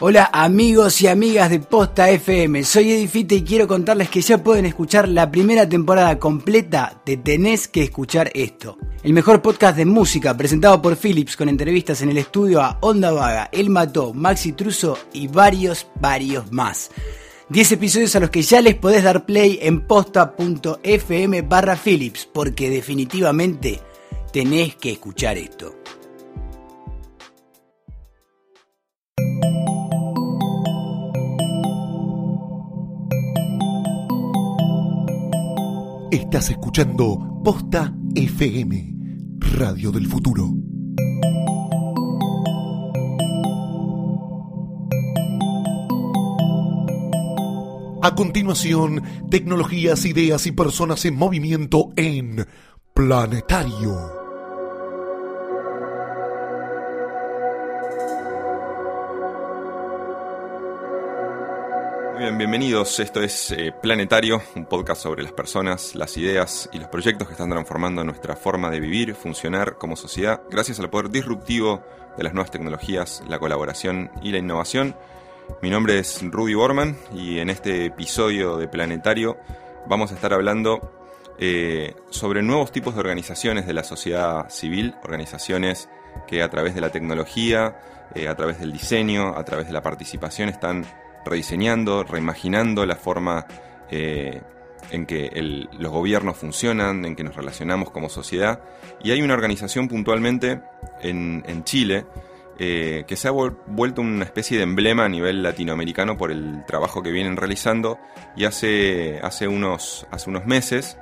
Hola 0.00 0.30
amigos 0.32 1.00
y 1.00 1.06
amigas 1.06 1.50
de 1.50 1.60
Posta 1.60 2.10
FM, 2.10 2.64
soy 2.64 2.90
Edifite 2.92 3.36
y 3.36 3.42
quiero 3.42 3.68
contarles 3.68 4.08
que 4.08 4.20
ya 4.20 4.42
pueden 4.42 4.66
escuchar 4.66 5.08
la 5.08 5.30
primera 5.30 5.68
temporada 5.68 6.18
completa 6.18 7.00
de 7.06 7.18
Tenés 7.18 7.68
que 7.68 7.84
escuchar 7.84 8.30
esto. 8.34 8.78
El 9.04 9.12
mejor 9.12 9.42
podcast 9.42 9.76
de 9.76 9.84
música 9.84 10.36
presentado 10.36 10.82
por 10.82 10.96
Philips 10.96 11.36
con 11.36 11.48
entrevistas 11.48 12.02
en 12.02 12.08
el 12.08 12.18
estudio 12.18 12.62
a 12.62 12.78
Onda 12.80 13.12
Vaga, 13.12 13.48
El 13.52 13.70
Mató, 13.70 14.12
Maxi 14.12 14.52
Truso 14.52 14.98
y 15.12 15.28
varios, 15.28 15.86
varios 16.00 16.50
más. 16.50 16.90
10 17.50 17.72
episodios 17.72 18.16
a 18.16 18.20
los 18.20 18.30
que 18.30 18.42
ya 18.42 18.60
les 18.60 18.74
podés 18.74 19.04
dar 19.04 19.24
play 19.26 19.58
en 19.62 19.82
posta.fm 19.82 21.42
barra 21.42 21.76
Philips 21.76 22.28
porque 22.32 22.70
definitivamente 22.70 23.78
tenés 24.32 24.74
que 24.74 24.92
escuchar 24.92 25.36
esto. 25.36 25.76
Estás 36.12 36.50
escuchando 36.50 37.40
Posta 37.42 37.90
FM, 38.14 38.96
Radio 39.56 39.90
del 39.90 40.06
Futuro. 40.06 40.46
A 48.02 48.14
continuación, 48.14 49.02
tecnologías, 49.30 50.04
ideas 50.04 50.46
y 50.46 50.52
personas 50.52 51.02
en 51.06 51.16
movimiento 51.16 51.94
en 51.96 52.46
Planetario. 52.92 54.21
Bien, 62.32 62.50
bienvenidos. 62.50 62.98
Esto 62.98 63.22
es 63.22 63.50
eh, 63.50 63.74
Planetario, 63.82 64.40
un 64.54 64.64
podcast 64.64 65.02
sobre 65.02 65.22
las 65.22 65.32
personas, 65.32 65.94
las 65.94 66.16
ideas 66.16 66.68
y 66.72 66.78
los 66.78 66.88
proyectos 66.88 67.28
que 67.28 67.32
están 67.32 67.50
transformando 67.50 68.04
nuestra 68.04 68.36
forma 68.36 68.70
de 68.70 68.80
vivir, 68.80 69.14
funcionar 69.14 69.76
como 69.76 69.96
sociedad, 69.96 70.40
gracias 70.50 70.80
al 70.80 70.88
poder 70.88 71.10
disruptivo 71.10 71.82
de 72.16 72.22
las 72.22 72.32
nuevas 72.32 72.50
tecnologías, 72.50 73.22
la 73.28 73.38
colaboración 73.38 74.10
y 74.22 74.30
la 74.30 74.38
innovación. 74.38 74.96
Mi 75.60 75.68
nombre 75.68 75.98
es 75.98 76.22
Rudy 76.22 76.54
Borman 76.54 76.96
y 77.14 77.38
en 77.38 77.50
este 77.50 77.86
episodio 77.86 78.56
de 78.56 78.66
Planetario 78.66 79.36
vamos 79.86 80.10
a 80.10 80.14
estar 80.14 80.32
hablando 80.32 81.34
eh, 81.38 81.94
sobre 82.08 82.42
nuevos 82.42 82.72
tipos 82.72 82.94
de 82.94 83.00
organizaciones 83.00 83.66
de 83.66 83.74
la 83.74 83.84
sociedad 83.84 84.48
civil, 84.48 84.94
organizaciones 85.02 85.90
que 86.26 86.42
a 86.42 86.48
través 86.48 86.74
de 86.74 86.80
la 86.80 86.90
tecnología, 86.90 87.76
eh, 88.14 88.28
a 88.28 88.36
través 88.36 88.58
del 88.58 88.72
diseño, 88.72 89.36
a 89.36 89.44
través 89.44 89.66
de 89.66 89.72
la 89.72 89.82
participación 89.82 90.48
están 90.48 90.86
rediseñando, 91.24 92.04
reimaginando 92.04 92.86
la 92.86 92.96
forma 92.96 93.46
eh, 93.90 94.40
en 94.90 95.06
que 95.06 95.30
los 95.78 95.92
gobiernos 95.92 96.36
funcionan, 96.36 97.04
en 97.04 97.16
que 97.16 97.24
nos 97.24 97.34
relacionamos 97.34 97.90
como 97.90 98.08
sociedad. 98.08 98.62
Y 99.02 99.10
hay 99.10 99.22
una 99.22 99.34
organización 99.34 99.88
puntualmente 99.88 100.60
en, 101.02 101.64
Chile 101.64 102.04
eh, 102.58 103.04
que 103.06 103.16
se 103.16 103.28
ha 103.28 103.30
vuelto 103.30 104.02
una 104.02 104.24
especie 104.24 104.58
de 104.58 104.64
emblema 104.64 105.04
a 105.06 105.08
nivel 105.08 105.42
latinoamericano 105.42 106.16
por 106.16 106.30
el 106.30 106.64
trabajo 106.66 107.02
que 107.02 107.10
vienen 107.10 107.36
realizando 107.36 107.98
y 108.36 108.44
hace, 108.44 109.18
hace, 109.22 109.48
unos, 109.48 110.06
hace 110.10 110.28
unos 110.28 110.44
meses 110.46 110.98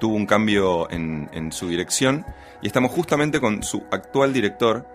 tuvo 0.00 0.16
un 0.16 0.26
cambio 0.26 0.90
en, 0.90 1.52
su 1.52 1.68
dirección 1.68 2.24
y 2.62 2.66
estamos 2.66 2.90
justamente 2.90 3.40
con 3.40 3.62
su 3.62 3.84
actual 3.90 4.32
director, 4.32 4.86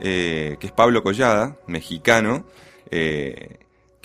eh, 0.00 0.56
que 0.60 0.68
es 0.68 0.72
Pablo 0.72 1.02
Collada, 1.02 1.56
mexicano, 1.66 2.46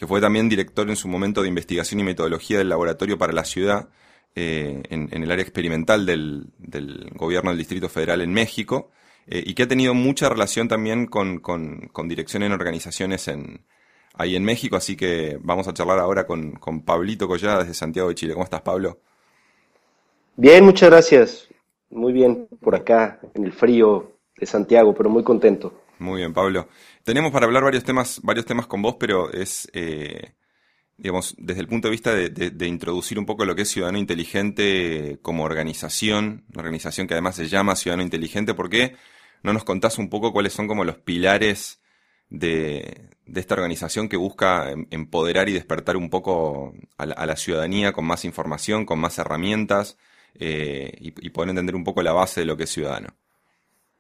que 0.02 0.08
fue 0.08 0.20
también 0.20 0.50
director 0.50 0.90
en 0.90 0.96
su 0.96 1.08
momento 1.08 1.44
de 1.44 1.48
investigación 1.48 2.00
y 2.00 2.04
metodología 2.04 2.58
del 2.58 2.70
Laboratorio 2.70 3.20
para 3.20 3.34
la 3.34 3.46
Ciudad 3.46 3.90
eh, 4.34 4.82
en, 4.90 5.10
el 5.14 5.32
área 5.32 5.44
experimental 5.44 6.08
del, 6.08 6.48
gobierno 7.14 7.52
del 7.52 7.60
Distrito 7.60 7.88
Federal 7.88 8.22
en 8.22 8.34
México, 8.34 8.90
eh, 9.28 9.44
y 9.46 9.54
que 9.54 9.62
ha 9.62 9.68
tenido 9.68 9.94
mucha 9.94 10.28
relación 10.28 10.68
también 10.68 11.06
con, 11.06 11.40
dirección 12.06 12.42
en 12.42 12.52
organizaciones 12.52 13.28
en, 13.28 13.64
ahí 14.16 14.36
en 14.36 14.44
México, 14.44 14.76
así 14.76 14.98
que 14.98 15.38
vamos 15.40 15.68
a 15.68 15.74
charlar 15.76 16.00
ahora 16.00 16.26
con, 16.26 16.54
con 16.54 16.82
Pablito 16.82 17.28
Collada 17.28 17.60
desde 17.60 17.76
Santiago 17.76 18.10
de 18.10 18.16
Chile. 18.16 18.34
¿Cómo 18.34 18.46
estás, 18.46 18.62
Pablo? 18.62 19.02
Bien, 20.36 20.66
muchas 20.66 20.90
gracias. 20.90 21.48
Muy 21.92 22.12
bien 22.12 22.48
por 22.60 22.74
acá, 22.74 23.20
en 23.36 23.46
el 23.46 23.52
frío 23.52 24.14
de 24.36 24.48
Santiago, 24.48 24.96
pero 24.96 25.12
muy 25.12 25.24
contento. 25.24 25.80
Muy 26.00 26.22
bien, 26.22 26.34
Pablo. 26.34 26.68
Tenemos 27.04 27.32
para 27.32 27.46
hablar 27.46 27.64
varios 27.64 27.84
temas, 27.84 28.20
varios 28.24 28.46
temas 28.46 28.68
con 28.68 28.82
vos, 28.82 28.96
pero 29.00 29.32
es, 29.32 29.70
eh, 29.74 30.34
digamos, 30.98 31.36
desde 31.38 31.62
el 31.62 31.68
punto 31.68 31.88
de 31.88 31.92
vista 31.92 32.14
de, 32.14 32.68
introducir 32.68 33.18
un 33.18 33.26
poco 33.26 33.46
lo 33.46 33.56
que 33.56 33.64
es 33.64 33.70
Ciudadano 33.70 33.98
Inteligente 33.98 35.18
como 35.22 35.44
organización, 35.44 36.46
una 36.54 36.62
organización 36.62 37.08
que 37.08 37.16
además 37.16 37.36
se 37.36 37.48
llama 37.48 37.76
Ciudadano 37.76 38.04
Inteligente, 38.04 38.54
¿por 38.54 38.70
qué 38.70 38.96
no 39.44 39.54
nos 39.54 39.64
contás 39.64 39.98
un 39.98 40.10
poco 40.10 40.32
cuáles 40.32 40.54
son 40.54 40.68
como 40.68 40.84
los 40.84 40.98
pilares 40.98 41.82
de, 42.30 43.10
esta 43.34 43.56
organización 43.56 44.08
que 44.08 44.18
busca 44.18 44.72
em, 44.72 44.86
empoderar 44.92 45.50
y 45.50 45.54
despertar 45.54 45.98
un 45.98 46.10
poco 46.10 46.74
a 46.98 47.06
la, 47.06 47.36
ciudadanía 47.36 47.94
con 47.94 48.06
más 48.06 48.26
información, 48.26 48.86
con 48.86 49.00
más 49.00 49.18
herramientas 49.18 49.98
eh, 50.36 50.92
y, 51.00 51.30
poder 51.32 51.50
entender 51.50 51.76
un 51.76 51.84
poco 51.84 52.04
la 52.04 52.14
base 52.14 52.42
de 52.42 52.46
lo 52.46 52.56
que 52.56 52.64
es 52.64 52.70
ciudadano? 52.70 53.10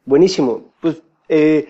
Buenísimo. 0.06 0.74
Pues 0.80 1.02
eh, 1.28 1.68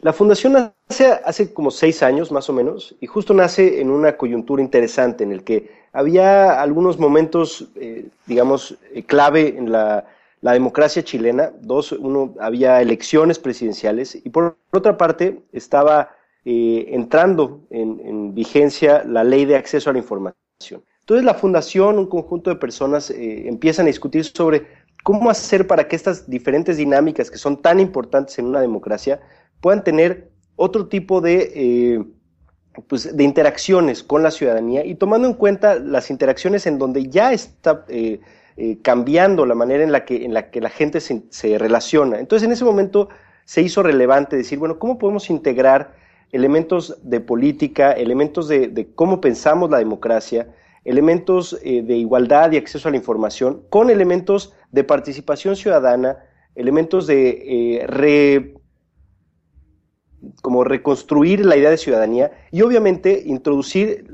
la 0.00 0.12
fundación 0.12 0.52
nace 0.52 1.06
hace 1.24 1.52
como 1.52 1.70
seis 1.70 2.02
años 2.02 2.30
más 2.30 2.48
o 2.48 2.52
menos 2.52 2.94
y 3.00 3.06
justo 3.06 3.34
nace 3.34 3.80
en 3.80 3.90
una 3.90 4.16
coyuntura 4.16 4.62
interesante 4.62 5.24
en 5.24 5.32
el 5.32 5.42
que 5.42 5.70
había 5.92 6.60
algunos 6.60 6.98
momentos, 6.98 7.68
eh, 7.74 8.06
digamos, 8.26 8.76
eh, 8.92 9.02
clave 9.02 9.56
en 9.56 9.72
la, 9.72 10.04
democracia 10.40 11.02
chilena. 11.02 11.50
Dos, 11.60 11.90
uno, 11.90 12.34
había 12.38 12.80
elecciones 12.80 13.40
presidenciales 13.40 14.14
y 14.14 14.30
por 14.30 14.56
otra 14.70 14.96
parte 14.96 15.42
estaba 15.52 16.10
eh, 16.44 16.86
entrando 16.90 17.62
en, 17.70 18.34
vigencia 18.34 19.02
la 19.04 19.24
ley 19.24 19.46
de 19.46 19.56
acceso 19.56 19.90
a 19.90 19.92
la 19.92 19.98
información. 19.98 20.84
Entonces 21.00 21.24
la 21.24 21.34
fundación, 21.34 21.98
un 21.98 22.06
conjunto 22.06 22.50
de 22.50 22.56
personas 22.56 23.10
empiezan 23.10 23.86
a 23.86 23.88
discutir 23.88 24.24
sobre 24.24 24.66
cómo 25.02 25.28
hacer 25.28 25.66
para 25.66 25.88
que 25.88 25.96
estas 25.96 26.30
diferentes 26.30 26.76
dinámicas 26.76 27.30
que 27.30 27.38
son 27.38 27.56
tan 27.60 27.80
importantes 27.80 28.38
en 28.38 28.46
una 28.46 28.60
democracia 28.60 29.20
puedan 29.60 29.84
tener 29.84 30.30
otro 30.58 30.88
tipo 30.88 31.20
de, 31.20 31.52
eh, 31.54 32.04
pues, 32.88 33.16
de 33.16 33.24
interacciones 33.24 34.02
con 34.02 34.22
la 34.22 34.30
ciudadanía 34.30 34.84
y 34.84 34.96
tomando 34.96 35.28
en 35.28 35.34
cuenta 35.34 35.78
las 35.78 36.10
interacciones 36.10 36.66
en 36.66 36.78
donde 36.78 37.08
ya 37.08 37.32
está 37.32 37.84
eh, 37.88 38.20
eh, 38.56 38.78
cambiando 38.82 39.46
la 39.46 39.54
manera 39.54 39.84
en 39.84 39.92
la 39.92 40.04
que, 40.04 40.24
en 40.24 40.34
la, 40.34 40.50
que 40.50 40.60
la 40.60 40.68
gente 40.68 41.00
se, 41.00 41.58
relaciona. 41.58 42.18
Entonces 42.18 42.44
en 42.46 42.52
ese 42.52 42.64
momento 42.64 43.08
se 43.44 43.62
hizo 43.62 43.82
relevante 43.82 44.36
decir, 44.36 44.58
bueno, 44.58 44.78
¿cómo 44.78 44.98
podemos 44.98 45.30
integrar 45.30 45.94
elementos 46.32 46.98
de 47.02 47.20
política, 47.20 47.92
elementos 47.92 48.48
de, 48.48 48.90
cómo 48.94 49.20
pensamos 49.20 49.70
la 49.70 49.78
democracia, 49.78 50.48
elementos 50.84 51.58
de 51.62 51.96
igualdad 51.96 52.52
y 52.52 52.58
acceso 52.58 52.88
a 52.88 52.90
la 52.90 52.98
información, 52.98 53.62
con 53.70 53.88
elementos 53.88 54.52
de 54.70 54.84
participación 54.84 55.56
ciudadana, 55.56 56.18
elementos 56.54 57.06
de 57.06 57.86
como 60.42 60.64
reconstruir 60.64 61.44
la 61.44 61.56
idea 61.56 61.70
de 61.70 61.76
ciudadanía 61.76 62.32
y 62.50 62.62
obviamente 62.62 63.22
introducir 63.26 64.06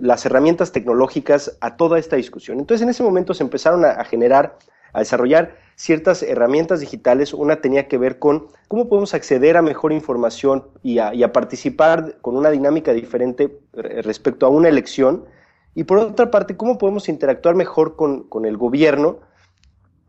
las 0.00 0.24
herramientas 0.24 0.72
tecnológicas 0.72 1.56
a 1.60 1.76
toda 1.76 1.98
esta 1.98 2.16
discusión. 2.16 2.58
Entonces 2.58 2.82
en 2.82 2.88
ese 2.88 3.02
momento 3.02 3.34
se 3.34 3.42
empezaron 3.42 3.84
a, 3.84 4.02
generar, 4.04 4.58
a 4.92 5.00
desarrollar 5.00 5.56
ciertas 5.74 6.22
herramientas 6.22 6.80
digitales. 6.80 7.34
Una 7.34 7.60
tenía 7.60 7.86
que 7.86 7.98
ver 7.98 8.18
con 8.18 8.46
cómo 8.68 8.88
podemos 8.88 9.14
acceder 9.14 9.56
a 9.56 9.62
mejor 9.62 9.92
información 9.92 10.64
y 10.82 10.98
a, 10.98 11.32
participar 11.32 12.16
con 12.22 12.36
una 12.36 12.50
dinámica 12.50 12.92
diferente 12.92 13.58
respecto 13.74 14.46
a 14.46 14.48
una 14.48 14.68
elección. 14.68 15.26
Y 15.74 15.84
por 15.84 15.98
otra 15.98 16.30
parte, 16.30 16.56
cómo 16.56 16.78
podemos 16.78 17.08
interactuar 17.08 17.54
mejor 17.54 17.96
con, 17.96 18.26
el 18.44 18.56
gobierno 18.56 19.18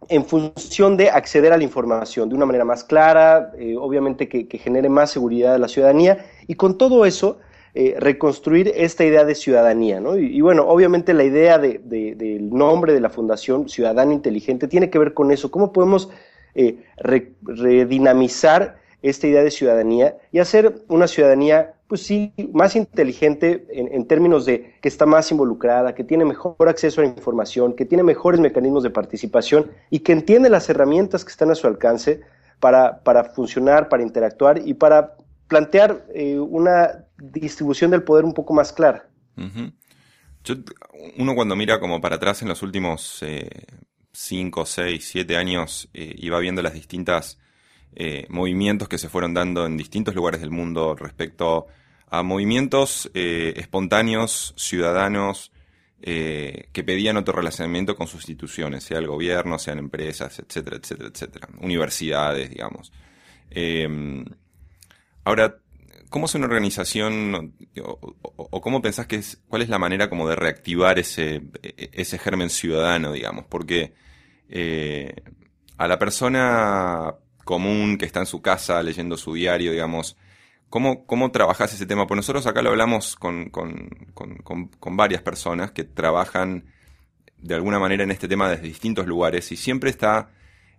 en 0.09 0.25
función 0.25 0.97
de 0.97 1.09
acceder 1.09 1.53
a 1.53 1.57
la 1.57 1.63
información 1.63 2.29
de 2.29 2.35
una 2.35 2.45
manera 2.45 2.65
más 2.65 2.83
clara, 2.83 3.51
eh, 3.57 3.75
obviamente 3.77 4.27
que, 4.27 4.57
genere 4.57 4.89
más 4.89 5.11
seguridad 5.11 5.55
a 5.55 5.57
la 5.57 5.67
ciudadanía 5.67 6.25
y 6.47 6.55
con 6.55 6.77
todo 6.77 7.05
eso 7.05 7.39
eh, 7.73 7.95
reconstruir 7.99 8.71
esta 8.75 9.05
idea 9.05 9.23
de 9.23 9.35
ciudadanía. 9.35 9.99
¿no? 9.99 10.17
Y, 10.17 10.41
bueno, 10.41 10.67
obviamente 10.67 11.13
la 11.13 11.23
idea 11.23 11.57
del 11.57 12.49
nombre 12.49 12.93
de 12.93 13.01
la 13.01 13.09
Fundación 13.09 13.69
Ciudadano 13.69 14.11
Inteligente 14.11 14.67
tiene 14.67 14.89
que 14.89 14.99
ver 14.99 15.13
con 15.13 15.31
eso, 15.31 15.51
cómo 15.51 15.71
podemos 15.71 16.09
eh, 16.55 16.83
redinamizar 17.43 18.77
esta 19.03 19.27
idea 19.27 19.43
de 19.43 19.51
ciudadanía 19.51 20.17
y 20.31 20.39
hacer 20.39 20.81
una 20.87 21.07
ciudadanía 21.07 21.75
pues 21.87 22.01
sí, 22.01 22.33
más 22.53 22.75
inteligente 22.75 23.65
en, 23.69 24.05
términos 24.07 24.45
de 24.45 24.75
que 24.81 24.89
está 24.89 25.05
más 25.05 25.31
involucrada, 25.31 25.95
que 25.95 26.03
tiene 26.03 26.25
mejor 26.25 26.67
acceso 26.67 27.01
a 27.01 27.05
la 27.05 27.09
información, 27.09 27.75
que 27.75 27.85
tiene 27.85 28.03
mejores 28.03 28.39
mecanismos 28.39 28.83
de 28.83 28.89
participación 28.89 29.71
y 29.89 29.99
que 29.99 30.11
entiende 30.11 30.49
las 30.49 30.69
herramientas 30.69 31.23
que 31.23 31.31
están 31.31 31.49
a 31.49 31.55
su 31.55 31.65
alcance 31.67 32.21
para, 32.59 33.03
para 33.03 33.23
funcionar, 33.23 33.87
para 33.87 34.03
interactuar 34.03 34.61
y 34.65 34.73
para 34.73 35.15
plantear 35.47 36.05
eh, 36.13 36.37
una 36.37 37.05
distribución 37.17 37.91
del 37.91 38.03
poder 38.03 38.25
un 38.25 38.33
poco 38.33 38.53
más 38.53 38.73
clara. 38.73 39.07
uno 41.17 41.35
cuando 41.35 41.55
mira 41.55 41.79
como 41.79 42.01
para 42.01 42.17
atrás 42.17 42.41
en 42.41 42.49
los 42.49 42.61
últimos 42.63 43.23
5, 44.11 44.65
6, 44.65 45.07
7 45.07 45.37
años 45.37 45.89
eh, 45.93 46.13
y 46.17 46.29
va 46.29 46.39
viendo 46.39 46.61
las 46.61 46.73
distintas 46.73 47.39
eh, 47.95 48.27
movimientos 48.29 48.87
que 48.87 48.99
se 48.99 49.09
fueron 49.09 49.33
dando 49.33 49.65
en 49.65 49.75
distintos 49.75 50.13
lugares 50.13 50.39
del 50.39 50.51
mundo 50.51 50.95
respecto 50.95 51.65
a 52.09 52.21
movimientos 52.21 53.09
eh, 53.15 53.53
espontáneos, 53.57 54.53
ciudadanos, 54.55 55.51
eh, 56.03 56.69
que 56.73 56.83
pedían 56.83 57.17
otro 57.17 57.33
relacionamiento 57.33 57.95
con 57.95 58.05
sus 58.05 58.21
instituciones, 58.21 58.83
sea 58.83 58.99
el 58.99 59.07
gobierno, 59.07 59.57
sean 59.57 59.79
empresas, 59.79 60.37
etcétera, 60.37 60.77
etcétera, 60.77 61.09
etcétera, 61.11 61.49
universidades, 61.59 62.51
digamos. 62.51 62.93
ahora, 65.23 65.57
¿cómo 66.09 66.27
es 66.27 66.35
una 66.35 66.45
organización 66.45 67.55
o, 67.81 68.61
cómo 68.61 68.81
pensás 68.83 69.07
que 69.07 69.15
es, 69.15 69.41
cuál 69.47 69.63
es 69.63 69.69
la 69.69 69.79
manera 69.79 70.07
como 70.07 70.29
de 70.29 70.35
reactivar 70.35 70.99
ese, 70.99 71.41
ese 71.63 72.19
germen 72.19 72.51
ciudadano, 72.51 73.11
digamos? 73.11 73.45
Porque 73.45 73.95
a 75.77 75.87
la 75.87 75.97
persona 75.97 77.15
común 77.47 77.97
que 77.97 78.05
está 78.05 78.19
en 78.19 78.27
su 78.27 78.41
casa 78.43 78.83
leyendo 78.83 79.17
su 79.17 79.33
diario, 79.33 79.71
digamos, 79.71 80.17
¿cómo, 80.69 81.05
cómo 81.07 81.31
trabajás 81.31 81.73
ese 81.73 81.85
tema? 81.85 82.05
Pues 82.05 82.17
nosotros 82.17 82.45
acá 82.45 82.61
lo 82.61 82.69
hablamos 82.69 83.15
con, 83.15 83.49
con, 83.49 83.89
con, 84.13 84.97
varias 84.97 85.21
personas 85.21 85.71
que 85.71 85.83
trabajan 85.83 86.65
de 87.37 87.55
alguna 87.55 87.79
manera 87.79 88.03
en 88.03 88.11
este 88.11 88.27
tema 88.27 88.49
desde 88.49 88.67
distintos 88.67 89.07
lugares 89.07 89.51
y 89.51 89.57
siempre 89.57 89.89
está 89.89 90.29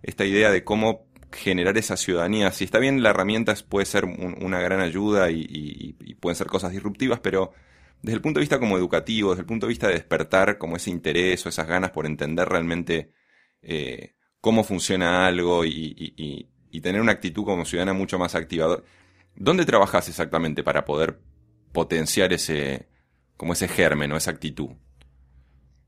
esta 0.03 0.25
idea 0.25 0.51
de 0.51 0.63
cómo 0.63 1.07
generar 1.31 1.77
esa 1.77 1.97
ciudadanía. 1.97 2.51
Si 2.51 2.63
está 2.63 2.79
bien, 2.79 3.01
la 3.03 3.09
herramienta 3.09 3.55
puede 3.67 3.85
ser 3.85 4.05
una 4.05 4.59
gran 4.59 4.79
ayuda 4.79 5.29
y, 5.31 5.95
pueden 6.19 6.35
ser 6.35 6.47
cosas 6.47 6.71
disruptivas, 6.71 7.19
pero 7.19 7.53
desde 8.01 8.15
el 8.15 8.21
punto 8.21 8.39
de 8.39 8.43
vista 8.43 8.59
como 8.59 8.77
educativo, 8.77 9.31
desde 9.31 9.41
el 9.41 9.47
punto 9.47 9.65
de 9.65 9.69
vista 9.69 9.87
de 9.87 9.93
despertar 9.93 10.57
como 10.57 10.75
ese 10.75 10.91
interés 10.91 11.45
o 11.45 11.49
esas 11.49 11.67
ganas 11.67 11.91
por 11.91 12.05
entender 12.05 12.47
realmente 12.47 13.11
eh, 13.61 14.15
cómo 14.41 14.63
funciona 14.63 15.27
algo 15.27 15.65
y 15.65 16.49
tener 16.81 17.01
una 17.01 17.11
actitud 17.11 17.43
como 17.43 17.65
ciudadana 17.65 17.93
mucho 17.93 18.19
más 18.19 18.35
activadora. 18.35 18.83
¿Dónde 19.35 19.65
trabajas 19.65 20.07
exactamente 20.09 20.63
para 20.63 20.85
poder 20.85 21.19
potenciar 21.71 22.33
ese, 22.33 22.87
como 23.37 23.53
ese 23.53 23.67
germen 23.67 24.11
o 24.11 24.17
esa 24.17 24.31
actitud? 24.31 24.69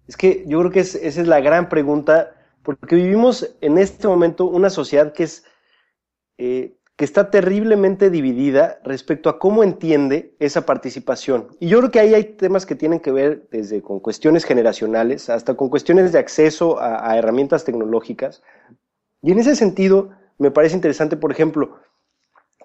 Es 0.07 0.18
que 0.18 0.44
yo 0.48 0.60
creo 0.60 0.72
que 0.72 0.80
esa 0.81 1.00
es 1.00 1.28
la 1.28 1.39
gran 1.42 1.69
pregunta, 1.69 2.36
porque 2.63 2.95
vivimos 2.95 3.56
en 3.62 3.78
este 3.78 4.07
momento 4.07 4.45
una 4.45 4.69
sociedad 4.69 5.13
que 5.13 5.24
es 5.24 5.45
eh, 6.38 6.78
que 6.95 7.06
está 7.06 7.31
terriblemente 7.31 8.12
dividida 8.12 8.80
respecto 8.83 9.30
a 9.30 9.39
cómo 9.39 9.63
entiende 9.63 10.36
esa 10.39 10.68
participación. 10.68 11.48
Y 11.60 11.68
yo 11.68 11.80
creo 11.80 11.89
que 11.89 12.00
ahí 12.00 12.13
hay 12.13 12.36
temas 12.36 12.68
que 12.68 12.75
tienen 12.75 13.00
que 13.00 13.12
ver 13.12 13.48
desde 13.50 13.81
con 13.81 14.00
cuestiones 14.00 14.44
generacionales 14.44 15.30
hasta 15.30 15.56
con 15.56 15.69
cuestiones 15.69 16.12
de 16.12 16.19
acceso 16.19 16.80
a 16.80 17.18
herramientas 17.18 17.66
tecnológicas. 17.66 18.44
Y 19.24 19.31
en 19.31 19.39
ese 19.39 19.56
sentido, 19.56 20.12
me 20.42 20.50
parece 20.50 20.76
interesante, 20.76 21.18
por 21.18 21.32
ejemplo, 21.32 21.78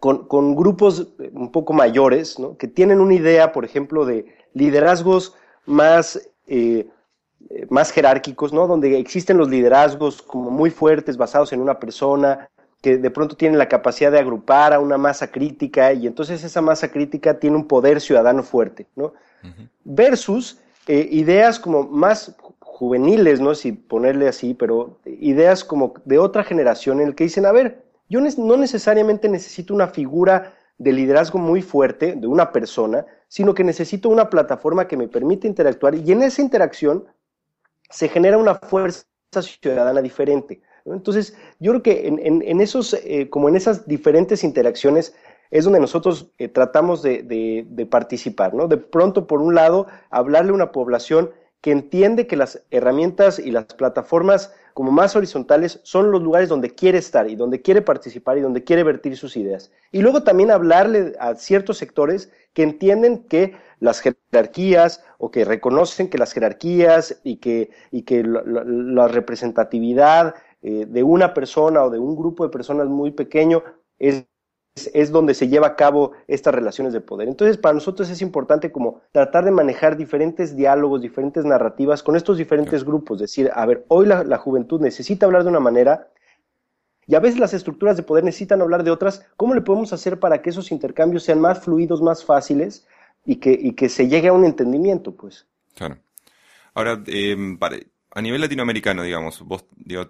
con, 0.01 0.57
grupos 0.57 1.09
un 1.33 1.53
poco 1.53 1.75
mayores, 1.75 2.39
¿no? 2.39 2.57
que 2.57 2.69
tienen 2.69 3.01
una 3.01 3.15
idea, 3.15 3.53
por 3.53 3.67
ejemplo, 3.67 4.07
de 4.07 4.25
liderazgos 4.55 5.35
más, 5.67 6.27
eh, 6.47 6.89
más 7.69 7.91
jerárquicos, 7.91 8.55
¿no? 8.55 8.67
donde 8.67 8.99
existen 8.99 9.37
los 9.37 9.51
liderazgos 9.51 10.23
como 10.23 10.51
muy 10.51 10.71
fuertes, 10.71 11.19
basados 11.19 11.53
en 11.53 11.61
una 11.61 11.79
persona, 11.79 12.49
que 12.81 12.97
de 12.97 13.11
pronto 13.11 13.37
tienen 13.37 13.59
la 13.59 13.69
capacidad 13.69 14.11
de 14.11 14.21
agrupar 14.21 14.73
a 14.73 14.81
una 14.81 14.97
masa 14.97 15.31
crítica 15.31 15.93
y 15.93 16.07
entonces 16.07 16.45
esa 16.45 16.63
masa 16.63 16.91
crítica 16.91 17.39
tiene 17.39 17.57
un 17.57 17.69
poder 17.69 18.01
ciudadano 18.01 18.43
fuerte, 18.43 18.87
¿no? 18.97 19.13
Versus 19.85 20.59
eh, 20.87 21.09
ideas 21.11 21.59
como 21.59 21.83
más 21.85 22.35
juveniles, 22.77 23.41
no 23.41 23.55
si 23.55 23.73
ponerle 23.73 24.29
así, 24.29 24.53
pero 24.53 24.99
ideas 25.07 25.65
como 25.65 25.95
de 26.05 26.19
otra 26.19 26.45
generación 26.45 27.01
en 27.01 27.09
el 27.09 27.15
que 27.15 27.25
dicen, 27.25 27.47
a 27.47 27.53
ver, 27.53 27.83
yo 28.11 28.21
no 28.21 28.57
necesariamente 28.59 29.31
necesito 29.31 29.73
una 29.73 29.89
figura 29.89 30.53
de 30.77 30.93
liderazgo 30.93 31.39
muy 31.39 31.63
fuerte 31.63 32.17
de 32.17 32.27
una 32.27 32.53
persona, 32.53 33.07
sino 33.29 33.55
que 33.55 33.65
necesito 33.65 34.11
una 34.11 34.29
plataforma 34.29 34.87
que 34.87 34.99
me 34.99 35.09
permite 35.09 35.49
interactuar 35.49 35.95
y 35.95 36.13
en 36.13 36.23
esa 36.23 36.43
interacción 36.43 37.07
se 37.89 38.11
genera 38.11 38.37
una 38.37 38.57
fuerza 38.57 39.07
ciudadana 39.41 40.03
diferente. 40.03 40.61
Entonces, 40.85 41.35
yo 41.59 41.73
creo 41.73 41.83
que 41.83 42.07
en, 42.07 42.61
esos, 42.61 42.93
eh, 42.93 43.31
como 43.31 43.49
en 43.49 43.57
esas 43.57 43.89
diferentes 43.89 44.45
interacciones, 44.45 45.15
es 45.51 45.65
donde 45.65 45.81
nosotros 45.81 46.31
eh, 46.37 46.49
tratamos 46.49 47.01
de, 47.03 47.23
de, 47.67 47.87
participar, 47.87 48.53
¿no? 48.53 48.69
De 48.69 48.77
pronto, 48.77 49.27
por 49.27 49.41
un 49.41 49.55
lado, 49.55 49.87
hablarle 50.11 50.51
a 50.51 50.55
una 50.55 50.73
población 50.73 51.31
que 51.67 51.73
entiende 51.73 52.29
que 52.29 52.37
las 52.37 52.63
herramientas 52.71 53.41
y 53.41 53.51
las 53.51 53.65
plataformas 53.65 54.55
como 54.73 54.93
más 54.93 55.17
horizontales 55.17 55.81
son 55.83 56.13
los 56.13 56.23
lugares 56.23 56.49
donde 56.49 56.71
quiere 56.71 56.99
estar 56.99 57.29
y 57.29 57.35
donde 57.35 57.61
quiere 57.61 57.83
participar 57.83 58.39
y 58.39 58.41
donde 58.41 58.63
quiere 58.63 58.85
vertir 58.85 59.17
sus 59.17 59.37
ideas. 59.37 59.73
Y 59.91 60.01
luego 60.01 60.23
también 60.23 60.53
hablarle 60.53 61.15
a 61.19 61.35
ciertos 61.35 61.79
sectores 61.79 62.31
que 62.53 62.63
entienden 62.63 63.25
que 63.25 63.57
las 63.81 64.01
jerarquías 64.01 65.03
o 65.19 65.33
que 65.33 65.45
reconocen 65.45 66.09
que 66.09 66.19
las 66.19 66.33
jerarquías 66.33 67.21
y 67.25 67.39
que, 67.39 67.71
y 67.91 68.03
que 68.03 68.23
la, 68.23 69.09
representatividad 69.09 70.37
eh, 70.63 70.87
de 70.89 71.03
una 71.03 71.35
persona 71.35 71.83
o 71.83 71.91
de 71.91 71.99
un 71.99 72.15
grupo 72.15 72.45
de 72.45 72.51
personas 72.51 72.87
muy 72.87 73.11
pequeño 73.11 73.65
es 73.99 74.25
es 74.93 75.11
donde 75.11 75.35
se 75.35 75.49
lleva 75.49 75.69
a 75.69 75.77
cabo 75.77 76.13
estas 76.29 76.55
relaciones 76.55 76.93
de 76.93 77.01
poder. 77.01 77.29
Entonces, 77.29 77.57
para 77.57 77.75
nosotros 77.75 78.11
es 78.11 78.21
importante 78.21 78.71
como 78.71 79.01
tratar 79.11 79.45
de 79.45 79.51
manejar 79.51 79.97
diferentes 79.97 80.55
diálogos, 80.55 81.01
diferentes 81.01 81.45
narrativas 81.45 82.03
con 82.03 82.15
estos 82.15 82.37
diferentes 82.37 82.85
grupos. 82.85 83.19
Decir, 83.19 83.51
a 83.55 83.65
ver, 83.65 83.85
hoy 83.89 84.07
la, 84.07 84.39
juventud 84.39 84.81
necesita 84.81 85.27
hablar 85.27 85.45
de 85.45 85.51
una 85.51 85.61
manera 85.61 86.09
y 87.07 87.15
a 87.15 87.21
veces 87.21 87.41
las 87.41 87.55
estructuras 87.55 87.97
de 87.97 88.03
poder 88.03 88.25
necesitan 88.25 88.61
hablar 88.61 88.85
de 88.85 88.91
otras. 88.91 89.25
¿Cómo 89.37 89.55
le 89.55 89.63
podemos 89.63 89.93
hacer 89.93 90.21
para 90.21 90.43
que 90.43 90.51
esos 90.51 90.71
intercambios 90.71 91.23
sean 91.23 91.41
más 91.41 91.61
fluidos, 91.61 92.03
más 92.03 92.25
fáciles 92.25 92.87
y 93.25 93.37
que, 93.37 93.59
y 93.59 93.73
que 93.73 93.89
se 93.89 94.09
llegue 94.09 94.29
a 94.29 94.33
un 94.35 94.45
entendimiento, 94.45 95.15
pues? 95.15 95.47
Claro. 95.75 95.97
Ahora, 96.75 97.03
eh, 97.07 97.57
a 98.17 98.23
nivel 98.23 98.41
latinoamericano, 98.41 99.03
digamos, 99.03 99.43
vos 99.43 99.67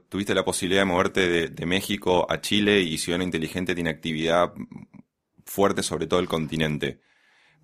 tuviste 0.08 0.32
la 0.32 0.44
posibilidad 0.44 0.82
de 0.82 0.84
moverte 0.84 1.50
de, 1.50 1.66
México 1.66 2.24
a 2.30 2.40
Chile 2.40 2.80
y 2.80 2.98
Ciudadano 2.98 3.24
Inteligente 3.24 3.74
tiene 3.74 3.90
actividad 3.90 4.52
fuerte 5.44 5.82
sobre 5.82 6.06
todo 6.06 6.20
el 6.20 6.28
continente. 6.28 7.00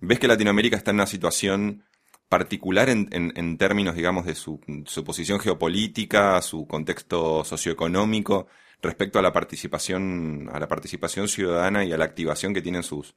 ¿Ves 0.01 0.19
que 0.19 0.27
Latinoamérica 0.27 0.75
está 0.75 0.91
en 0.91 0.97
una 0.97 1.07
situación 1.07 1.85
particular 2.27 2.89
en, 2.89 3.57
términos, 3.57 3.95
digamos, 3.95 4.25
de 4.25 4.35
su, 4.35 4.59
posición 5.05 5.39
geopolítica, 5.39 6.41
su 6.41 6.67
contexto 6.67 7.45
socioeconómico, 7.45 8.47
respecto 8.81 9.19
a 9.19 9.21
la 9.21 9.31
participación, 9.31 10.49
a 10.51 10.59
la 10.59 10.67
participación 10.67 11.29
ciudadana 11.29 11.85
y 11.85 11.93
a 11.93 11.97
la 11.97 12.03
activación 12.03 12.53
que 12.53 12.61
tienen 12.61 12.83
sus, 12.83 13.15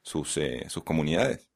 sus, 0.00 0.36
eh, 0.36 0.66
sus 0.68 0.84
comunidades? 0.84 1.50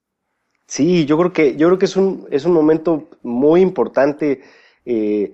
Sí, 0.66 1.04
yo 1.04 1.16
creo 1.16 1.32
que, 1.32 1.54
yo 1.54 1.68
creo 1.68 1.78
que 1.78 1.84
es 1.84 1.94
un, 1.94 2.26
es 2.32 2.44
un 2.44 2.54
momento 2.54 3.08
muy 3.22 3.60
importante 3.60 4.42
eh, 4.84 5.32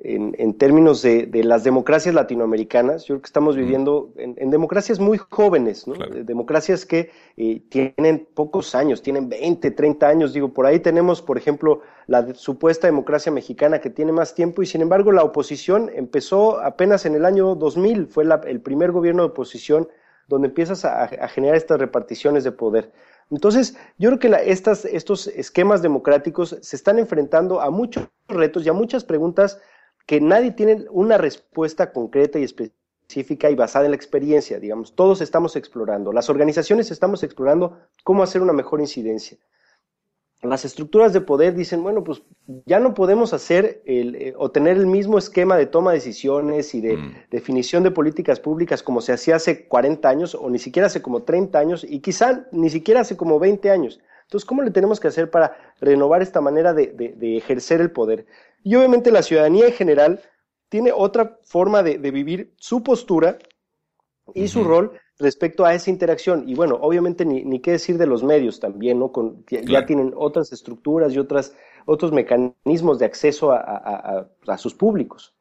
en, 0.00 0.54
términos 0.54 1.02
de, 1.02 1.28
las 1.42 1.64
democracias 1.64 2.14
latinoamericanas. 2.14 3.02
Yo 3.02 3.14
creo 3.14 3.22
que 3.22 3.26
estamos 3.26 3.56
viviendo 3.56 4.12
en, 4.16 4.50
democracias 4.50 5.00
muy 5.00 5.18
jóvenes, 5.18 5.88
¿no? 5.88 5.94
democracias 6.24 6.86
que 6.86 7.10
eh, 7.36 7.62
tienen 7.68 8.28
pocos 8.32 8.76
años, 8.76 9.02
tienen 9.02 9.28
20, 9.28 9.72
30 9.72 10.08
años. 10.08 10.32
Digo, 10.32 10.52
por 10.52 10.66
ahí 10.66 10.78
tenemos, 10.78 11.20
por 11.20 11.36
ejemplo, 11.36 11.82
la 12.06 12.32
supuesta 12.34 12.86
democracia 12.86 13.32
mexicana 13.32 13.80
que 13.80 13.90
tiene 13.90 14.12
más 14.12 14.34
tiempo 14.34 14.62
y 14.62 14.66
sin 14.66 14.82
embargo 14.82 15.10
la 15.10 15.24
oposición 15.24 15.90
empezó 15.92 16.60
apenas 16.60 17.04
en 17.04 17.16
el 17.16 17.24
año 17.24 17.56
2000, 17.56 18.06
fue 18.06 18.24
el 18.46 18.60
primer 18.60 18.92
gobierno 18.92 19.24
de 19.24 19.30
oposición 19.30 19.88
donde 20.28 20.48
empiezas 20.48 20.84
a 20.84 21.08
generar 21.28 21.56
estas 21.56 21.80
reparticiones 21.80 22.44
de 22.44 22.52
poder. 22.52 22.92
Entonces, 23.30 23.76
yo 23.98 24.10
creo 24.10 24.18
que 24.18 24.50
estas, 24.50 24.84
estos 24.84 25.26
esquemas 25.26 25.82
democráticos 25.82 26.56
se 26.60 26.76
están 26.76 26.98
enfrentando 26.98 27.60
a 27.60 27.70
muchos 27.70 28.08
retos 28.26 28.64
y 28.64 28.68
a 28.68 28.72
muchas 28.72 29.04
preguntas 29.04 29.60
que 30.06 30.20
nadie 30.20 30.52
tiene 30.52 30.86
una 30.90 31.18
respuesta 31.18 31.92
concreta 31.92 32.38
y 32.38 32.44
específica 32.44 33.50
y 33.50 33.54
basada 33.54 33.84
en 33.84 33.90
la 33.90 33.96
experiencia, 33.96 34.58
digamos. 34.58 34.94
Todos 34.94 35.20
estamos 35.20 35.56
explorando, 35.56 36.12
las 36.12 36.30
organizaciones 36.30 36.90
estamos 36.90 37.22
explorando 37.22 37.78
cómo 38.04 38.22
hacer 38.22 38.40
una 38.40 38.54
mejor 38.54 38.80
incidencia 38.80 39.36
las 40.42 40.64
estructuras 40.64 41.12
de 41.12 41.20
poder 41.20 41.54
dicen, 41.54 41.82
bueno, 41.82 42.04
pues 42.04 42.22
ya 42.64 42.78
no 42.78 42.94
podemos 42.94 43.32
hacer 43.32 43.82
el, 43.86 44.14
eh, 44.14 44.34
o 44.36 44.50
tener 44.50 44.76
el 44.76 44.86
mismo 44.86 45.18
esquema 45.18 45.56
de 45.56 45.66
toma 45.66 45.90
de 45.90 45.96
decisiones 45.96 46.74
y 46.74 46.80
de 46.80 46.96
mm. 46.96 47.14
definición 47.30 47.82
de 47.82 47.90
políticas 47.90 48.38
públicas 48.38 48.82
como 48.82 49.00
se 49.00 49.12
hacía 49.12 49.36
hace 49.36 49.66
40 49.66 50.08
años 50.08 50.34
o 50.36 50.48
ni 50.48 50.60
siquiera 50.60 50.86
hace 50.86 51.02
como 51.02 51.24
30 51.24 51.58
años 51.58 51.86
y 51.88 51.98
quizá 51.98 52.46
ni 52.52 52.70
siquiera 52.70 53.00
hace 53.00 53.16
como 53.16 53.40
20 53.40 53.70
años. 53.70 54.00
Entonces, 54.22 54.46
¿cómo 54.46 54.62
le 54.62 54.70
tenemos 54.70 55.00
que 55.00 55.08
hacer 55.08 55.30
para 55.30 55.56
renovar 55.80 56.22
esta 56.22 56.40
manera 56.40 56.72
de, 56.74 56.88
de, 56.88 57.36
ejercer 57.36 57.80
el 57.80 57.90
poder? 57.90 58.26
Y 58.62 58.74
obviamente 58.76 59.10
la 59.10 59.22
ciudadanía 59.22 59.66
en 59.66 59.72
general 59.72 60.20
tiene 60.68 60.92
otra 60.92 61.38
forma 61.42 61.82
de, 61.82 61.96
vivir 61.96 62.52
su 62.56 62.82
postura 62.82 63.38
y 64.34 64.48
su 64.48 64.64
rol 64.64 65.00
respecto 65.18 65.64
a 65.64 65.74
esa 65.74 65.90
interacción. 65.90 66.48
Y 66.48 66.54
bueno, 66.54 66.78
obviamente 66.80 67.24
ni, 67.24 67.44
ni 67.44 67.60
qué 67.60 67.72
decir 67.72 67.98
de 67.98 68.06
los 68.06 68.22
medios 68.22 68.60
también, 68.60 68.98
¿no? 68.98 69.12
Con, 69.12 69.44
ya, 69.48 69.86
tienen 69.86 70.12
otras 70.16 70.52
estructuras 70.52 71.12
y 71.12 71.18
otras, 71.18 71.54
otros 71.86 72.12
mecanismos 72.12 72.98
de 72.98 73.06
acceso 73.06 73.52
a, 73.52 74.28
sus 74.56 74.74
públicos. 74.74 75.34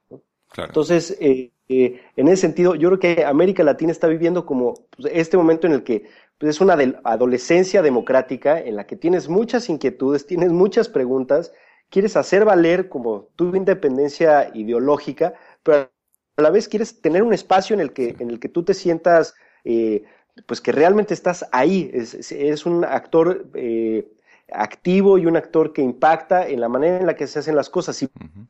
Entonces, 0.58 1.18
eh, 1.20 1.52
eh, 1.70 2.02
en 2.16 2.28
ese 2.30 2.42
sentido, 2.42 2.76
yo 2.76 2.90
creo 2.90 3.00
que 3.00 3.26
América 3.26 3.64
Latina 3.64 3.92
está 3.92 4.08
viviendo 4.08 4.46
como 4.46 4.74
pues, 4.96 5.12
este 5.14 5.38
momento 5.38 5.68
en 5.68 5.74
el 5.74 5.84
que 5.84 6.06
pues, 6.38 6.52
es 6.56 6.62
una 6.62 6.78
adolescencia 7.04 7.82
democrática 7.82 8.60
en 8.60 8.76
la 8.76 8.88
que 8.88 8.96
tienes 8.96 9.28
muchas 9.28 9.70
inquietudes, 9.70 10.26
tienes 10.26 10.52
muchas 10.52 10.88
preguntas, 10.88 11.54
quieres 11.90 12.16
hacer 12.16 12.46
valer 12.46 12.90
como 12.90 13.30
tu 13.36 13.56
independencia 13.56 14.50
ideológica, 14.54 15.34
pero 15.64 15.90
a 16.38 16.42
la 16.42 16.50
vez 16.50 16.68
quieres 16.68 17.02
tener 17.02 17.24
un 17.24 17.34
espacio 17.34 17.74
en 17.74 17.82
el 17.82 17.92
que, 17.92 18.16
en 18.20 18.30
el 18.30 18.40
que 18.40 18.50
tú 18.50 18.64
te 18.64 18.74
sientas, 18.74 19.36
eh, 19.64 20.04
pues 20.46 20.62
que 20.62 20.72
realmente 20.72 21.14
estás 21.14 21.46
ahí, 21.52 21.90
es, 21.94 22.66
un 22.66 22.86
actor 22.86 23.48
eh, 23.56 24.08
activo 24.52 25.18
y 25.18 25.26
un 25.26 25.36
actor 25.36 25.74
que 25.74 25.82
impacta 25.82 26.48
en 26.48 26.62
la 26.62 26.70
manera 26.70 27.00
en 27.00 27.06
la 27.06 27.16
que 27.16 27.28
se 27.28 27.40
hacen 27.40 27.56
las 27.56 27.70
cosas. 27.70 28.02
Y 28.02 28.08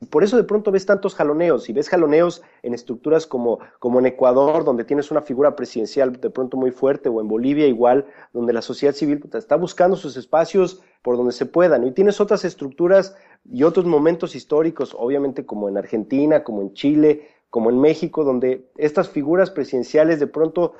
por 0.09 0.23
eso 0.23 0.37
de 0.37 0.43
pronto 0.43 0.71
ves 0.71 0.85
tantos 0.85 1.15
jaloneos, 1.15 1.69
y 1.69 1.73
ves 1.73 1.89
jaloneos 1.89 2.43
en 2.61 2.73
estructuras 2.73 3.25
como, 3.25 3.59
como 3.79 3.99
en 3.99 4.05
Ecuador, 4.05 4.63
donde 4.63 4.83
tienes 4.83 5.09
una 5.11 5.21
figura 5.21 5.55
presidencial 5.55 6.19
de 6.19 6.29
pronto 6.29 6.57
muy 6.57 6.71
fuerte, 6.71 7.09
o 7.09 7.21
en 7.21 7.27
Bolivia 7.27 7.67
igual, 7.67 8.05
donde 8.33 8.53
la 8.53 8.61
sociedad 8.61 8.93
civil 8.93 9.23
está 9.33 9.55
buscando 9.55 9.95
sus 9.95 10.17
espacios 10.17 10.81
por 11.01 11.17
donde 11.17 11.33
se 11.33 11.45
puedan. 11.45 11.87
Y 11.87 11.91
tienes 11.91 12.19
otras 12.19 12.45
estructuras 12.45 13.15
y 13.49 13.63
otros 13.63 13.85
momentos 13.85 14.35
históricos, 14.35 14.95
obviamente 14.97 15.45
como 15.45 15.69
en 15.69 15.77
Argentina, 15.77 16.43
como 16.43 16.61
en 16.61 16.73
Chile, 16.73 17.29
como 17.49 17.69
en 17.69 17.79
México, 17.79 18.23
donde 18.23 18.69
estas 18.77 19.09
figuras 19.09 19.49
presidenciales 19.49 20.19
de 20.19 20.27
pronto 20.27 20.73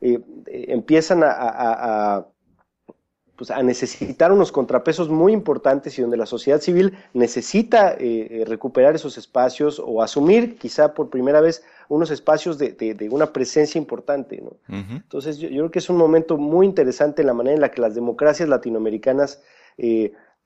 eh, 0.00 0.20
eh, 0.46 0.66
empiezan 0.68 1.22
a, 1.24 2.26
pues 3.36 3.50
a, 3.50 3.62
necesitar 3.62 4.32
unos 4.32 4.50
contrapesos 4.50 5.08
muy 5.08 5.32
importantes 5.32 5.98
y 5.98 6.02
donde 6.02 6.16
la 6.16 6.26
sociedad 6.26 6.60
civil 6.60 6.96
necesita 7.14 7.94
eh, 7.98 8.44
recuperar 8.46 8.94
esos 8.94 9.16
espacios 9.18 9.80
o 9.84 10.02
asumir 10.02 10.58
quizá 10.58 10.94
por 10.94 11.10
primera 11.10 11.40
vez 11.40 11.62
unos 11.88 12.10
espacios 12.10 12.58
de, 12.58 13.08
una 13.10 13.32
presencia 13.32 13.78
importante. 13.78 14.42
¿no? 14.42 14.56
Entonces 14.68 15.38
yo, 15.38 15.48
creo 15.48 15.70
que 15.70 15.78
es 15.78 15.88
un 15.88 15.96
momento 15.96 16.36
muy 16.36 16.66
interesante 16.66 17.22
en 17.22 17.28
la 17.28 17.34
manera 17.34 17.54
en 17.54 17.60
la 17.60 17.70
que 17.70 17.80
las 17.80 17.94
democracias 17.94 18.48
latinoamericanas 18.48 19.40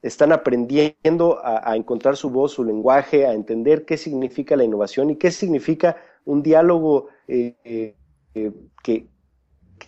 están 0.03 0.33
aprendiendo 0.33 1.41
a, 1.45 1.77
encontrar 1.77 2.17
su 2.17 2.29
voz, 2.29 2.53
su 2.53 2.65
lenguaje, 2.65 3.25
a 3.25 3.33
entender 3.33 3.85
qué 3.85 3.97
significa 3.97 4.57
la 4.57 4.65
innovación 4.65 5.11
y 5.11 5.17
qué 5.17 5.31
significa 5.31 5.97
un 6.25 6.43
diálogo 6.43 7.09
eh, 7.29 7.55
eh, 7.65 7.95
eh, 8.35 8.53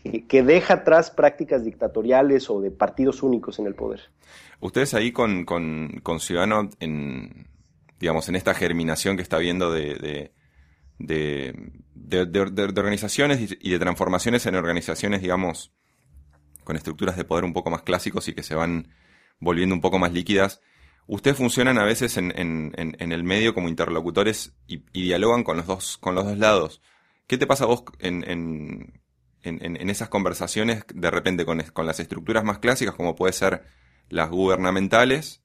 que, 0.05 0.43
deja 0.43 0.75
atrás 0.75 1.11
prácticas 1.11 1.65
dictatoriales 1.65 2.51
o 2.51 2.61
de 2.61 2.71
partidos 2.71 3.23
únicos 3.23 3.59
en 3.59 3.67
el 3.67 3.75
poder. 3.75 4.01
Ustedes 4.61 4.95
ahí 4.95 5.13
con, 5.13 5.45
con, 5.45 6.01
con 6.03 6.21
Ciudadano, 6.21 6.69
en, 6.81 7.49
digamos, 7.99 8.29
en 8.29 8.37
esta 8.37 8.55
germinación 8.55 9.17
que 9.17 9.23
está 9.23 9.39
viendo 9.39 9.73
de, 9.73 10.31
de, 10.99 11.55
de 11.95 12.63
organizaciones 12.63 13.57
y 13.61 13.71
de 13.71 13.79
transformaciones 13.79 14.47
en 14.47 14.55
organizaciones, 14.57 15.23
digamos, 15.23 15.73
con 16.65 16.77
estructuras 16.77 17.17
de 17.17 17.25
poder 17.25 17.45
un 17.45 17.53
poco 17.53 17.71
más 17.71 17.83
clásicos 17.83 18.29
y 18.29 18.35
que 18.35 18.43
se 18.43 18.55
van 18.55 18.89
volviendo 19.39 19.75
un 19.75 19.81
poco 19.81 19.99
más 19.99 20.13
líquidas. 20.13 20.61
Ustedes 21.07 21.37
funcionan 21.37 21.79
a 21.79 21.85
veces 21.85 22.17
en, 22.17 22.33
en, 22.37 23.13
el 23.13 23.25
medio 23.25 23.53
como 23.53 23.69
interlocutores 23.69 24.57
y, 24.67 24.79
dialogan 24.93 25.45
con 25.45 25.59
los 25.59 25.67
dos, 25.67 25.99
con 25.99 26.15
los 26.15 26.25
dos 26.25 26.39
lados. 26.39 26.81
¿Qué 27.27 27.37
te 27.37 27.47
pasa 27.47 27.65
a 27.65 27.69
vos 27.69 27.85
en, 29.45 29.77
en, 29.77 29.91
esas 29.91 30.09
conversaciones 30.09 30.85
de 30.93 31.11
repente 31.11 31.45
con, 31.45 31.61
con, 31.73 31.87
las 31.87 32.01
estructuras 32.01 32.45
más 32.45 32.59
clásicas, 32.59 32.95
como 32.95 33.15
puede 33.15 33.33
ser 33.33 33.63
las 34.09 34.31
gubernamentales, 34.31 35.45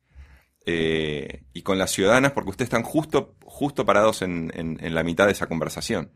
eh, 0.66 1.44
y 1.54 1.64
con 1.64 1.78
las 1.78 1.92
ciudadanas, 1.92 2.34
porque 2.34 2.52
ustedes 2.52 2.68
están 2.68 2.84
justo, 2.84 3.36
justo 3.44 3.86
parados 3.86 4.22
en, 4.22 4.78
la 4.82 5.04
mitad 5.04 5.26
de 5.26 5.32
esa 5.32 5.48
conversación? 5.48 6.12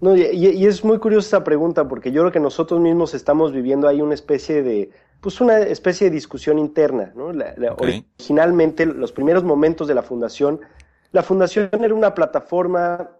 No, 0.00 0.16
y, 0.16 0.22
y, 0.22 0.66
es 0.66 0.84
muy 0.84 0.98
curiosa 0.98 1.26
esta 1.26 1.44
pregunta, 1.44 1.86
porque 1.86 2.10
yo 2.10 2.22
creo 2.22 2.32
que 2.32 2.40
nosotros 2.40 2.80
mismos 2.80 3.14
estamos 3.14 3.52
viviendo 3.52 3.86
ahí 3.86 4.00
una 4.00 4.14
especie 4.14 4.62
de, 4.62 4.90
pues 5.20 5.40
una 5.40 5.58
especie 5.58 6.08
de 6.08 6.14
discusión 6.14 6.58
interna. 6.58 7.12
¿no? 7.14 7.32
Originalmente, 7.78 8.86
los 8.86 9.12
primeros 9.12 9.44
momentos 9.44 9.86
de 9.88 9.94
la 9.94 10.02
fundación, 10.02 10.60
la 11.12 11.22
fundación 11.22 11.70
era 11.72 11.94
una 11.94 12.14
plataforma, 12.14 13.10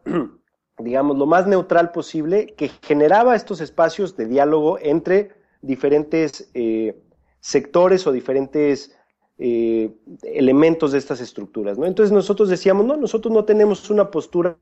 digamos, 0.82 1.18
lo 1.18 1.26
más 1.26 1.46
neutral 1.46 1.92
posible, 1.92 2.54
que 2.56 2.70
generaba 2.82 3.36
estos 3.36 3.60
espacios 3.60 4.16
de 4.16 4.26
diálogo 4.26 4.78
entre 4.80 5.32
diferentes 5.62 6.50
eh, 6.54 6.96
sectores 7.40 8.06
o 8.06 8.12
diferentes 8.12 8.96
eh, 9.38 9.94
elementos 10.22 10.92
de 10.92 10.98
estas 10.98 11.20
estructuras. 11.20 11.78
¿no? 11.78 11.86
Entonces 11.86 12.12
nosotros 12.12 12.48
decíamos, 12.48 12.84
no, 12.84 12.96
nosotros 12.96 13.32
no 13.32 13.44
tenemos 13.44 13.88
una 13.90 14.10
postura 14.10 14.58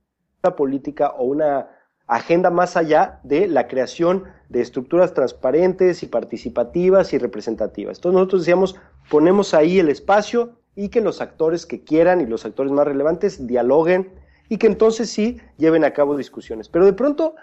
política 0.57 1.11
o 1.19 1.25
una 1.25 1.69
agenda 2.07 2.51
más 2.51 2.77
allá 2.77 3.21
de 3.23 3.49
la 3.49 3.69
creación 3.69 4.25
de 4.49 4.61
estructuras 4.61 5.13
transparentes 5.13 6.03
y 6.03 6.07
participativas 6.07 7.13
y 7.13 7.19
representativas. 7.19 7.99
Entonces 7.99 8.15
nosotros 8.15 8.43
decíamos, 8.43 8.77
ponemos 9.11 9.53
ahí 9.53 9.79
el 9.79 9.89
espacio 9.89 10.59
y 10.75 10.89
que 10.89 11.01
los 11.01 11.21
actores 11.21 11.67
que 11.67 11.83
quieran 11.83 12.21
y 12.21 12.27
los 12.27 12.45
actores 12.47 12.73
más 12.73 12.87
relevantes 12.87 13.47
dialoguen 13.47 14.13
y 14.49 14.59
que 14.59 14.67
entonces 14.67 15.11
sí 15.11 15.39
lleven 15.57 15.85
a 15.85 15.93
cabo 15.93 16.17
discusiones. 16.17 16.69
Pero 16.69 16.85
de 16.85 16.93
pronto 16.93 17.35